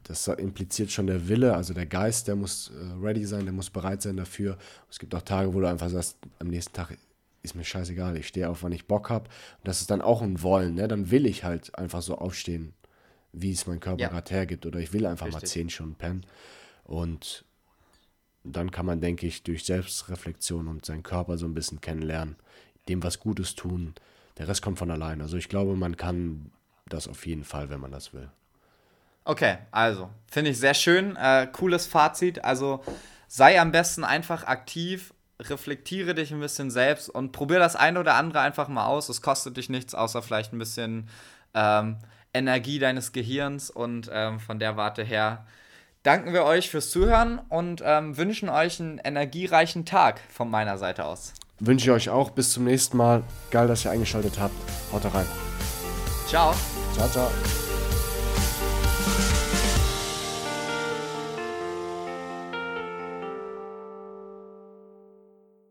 das 0.09 0.27
impliziert 0.27 0.91
schon 0.91 1.07
der 1.07 1.27
Wille, 1.27 1.55
also 1.55 1.73
der 1.73 1.85
Geist, 1.85 2.27
der 2.27 2.35
muss 2.35 2.69
äh, 2.69 3.05
ready 3.05 3.25
sein, 3.25 3.45
der 3.45 3.53
muss 3.53 3.69
bereit 3.69 4.01
sein 4.01 4.17
dafür. 4.17 4.57
Es 4.89 4.99
gibt 4.99 5.13
auch 5.13 5.21
Tage, 5.21 5.53
wo 5.53 5.59
du 5.59 5.67
einfach 5.67 5.89
sagst, 5.89 6.17
am 6.39 6.47
nächsten 6.47 6.73
Tag 6.73 6.97
ist 7.43 7.55
mir 7.55 7.63
scheißegal, 7.63 8.17
ich 8.17 8.27
stehe 8.27 8.49
auf, 8.49 8.63
wann 8.63 8.71
ich 8.71 8.87
Bock 8.87 9.09
habe. 9.09 9.25
Und 9.25 9.67
das 9.67 9.81
ist 9.81 9.91
dann 9.91 10.01
auch 10.01 10.21
ein 10.21 10.41
Wollen, 10.41 10.75
ne? 10.75 10.87
Dann 10.87 11.11
will 11.11 11.25
ich 11.25 11.43
halt 11.43 11.77
einfach 11.77 12.01
so 12.01 12.17
aufstehen, 12.17 12.73
wie 13.33 13.51
es 13.51 13.67
mein 13.67 13.79
Körper 13.79 14.01
ja. 14.01 14.09
gerade 14.09 14.31
hergibt. 14.31 14.65
Oder 14.65 14.79
ich 14.79 14.93
will 14.93 15.05
einfach 15.05 15.25
Richtig. 15.25 15.41
mal 15.41 15.47
zehn 15.47 15.69
Stunden 15.69 15.95
pennen. 15.95 16.25
Und 16.83 17.45
dann 18.43 18.71
kann 18.71 18.85
man, 18.85 19.01
denke 19.01 19.27
ich, 19.27 19.43
durch 19.43 19.65
Selbstreflexion 19.65 20.67
und 20.67 20.85
seinen 20.85 21.03
Körper 21.03 21.37
so 21.37 21.45
ein 21.45 21.53
bisschen 21.53 21.81
kennenlernen, 21.81 22.35
dem 22.87 23.03
was 23.03 23.19
Gutes 23.19 23.55
tun. 23.55 23.93
Der 24.37 24.47
Rest 24.47 24.61
kommt 24.61 24.79
von 24.79 24.91
allein. 24.91 25.21
Also 25.21 25.37
ich 25.37 25.49
glaube, 25.49 25.75
man 25.75 25.97
kann 25.97 26.51
das 26.87 27.07
auf 27.07 27.25
jeden 27.25 27.43
Fall, 27.43 27.69
wenn 27.69 27.81
man 27.81 27.91
das 27.91 28.13
will. 28.13 28.29
Okay, 29.27 29.57
also, 29.71 30.09
finde 30.31 30.51
ich 30.51 30.57
sehr 30.57 30.73
schön. 30.73 31.17
Äh, 31.17 31.47
cooles 31.51 31.85
Fazit. 31.85 32.45
Also, 32.45 32.81
sei 33.27 33.59
am 33.59 33.73
besten 33.73 34.05
einfach 34.05 34.45
aktiv, 34.45 35.13
reflektiere 35.41 36.15
dich 36.15 36.31
ein 36.31 36.39
bisschen 36.39 36.71
selbst 36.71 37.09
und 37.09 37.33
probier 37.33 37.59
das 37.59 37.75
eine 37.75 37.99
oder 37.99 38.13
andere 38.13 38.39
einfach 38.39 38.69
mal 38.69 38.85
aus. 38.85 39.09
Es 39.09 39.21
kostet 39.21 39.57
dich 39.57 39.67
nichts, 39.67 39.93
außer 39.93 40.21
vielleicht 40.21 40.53
ein 40.53 40.59
bisschen 40.59 41.09
ähm, 41.53 41.97
Energie 42.33 42.79
deines 42.79 43.11
Gehirns. 43.11 43.69
Und 43.69 44.09
ähm, 44.13 44.39
von 44.39 44.59
der 44.59 44.77
Warte 44.77 45.03
her 45.03 45.45
danken 46.03 46.31
wir 46.31 46.45
euch 46.45 46.69
fürs 46.69 46.89
Zuhören 46.89 47.39
und 47.49 47.83
ähm, 47.85 48.15
wünschen 48.15 48.47
euch 48.47 48.79
einen 48.79 48.97
energiereichen 48.97 49.85
Tag 49.85 50.21
von 50.29 50.49
meiner 50.49 50.77
Seite 50.77 51.03
aus. 51.03 51.33
Wünsche 51.59 51.87
ich 51.87 51.91
euch 51.91 52.09
auch. 52.09 52.29
Bis 52.29 52.53
zum 52.53 52.63
nächsten 52.63 52.95
Mal. 52.95 53.23
Geil, 53.51 53.67
dass 53.67 53.83
ihr 53.83 53.91
eingeschaltet 53.91 54.39
habt. 54.39 54.55
Haut 54.93 55.03
rein. 55.13 55.25
Ciao. 56.27 56.55
Ciao, 56.95 57.09
ciao. 57.09 57.29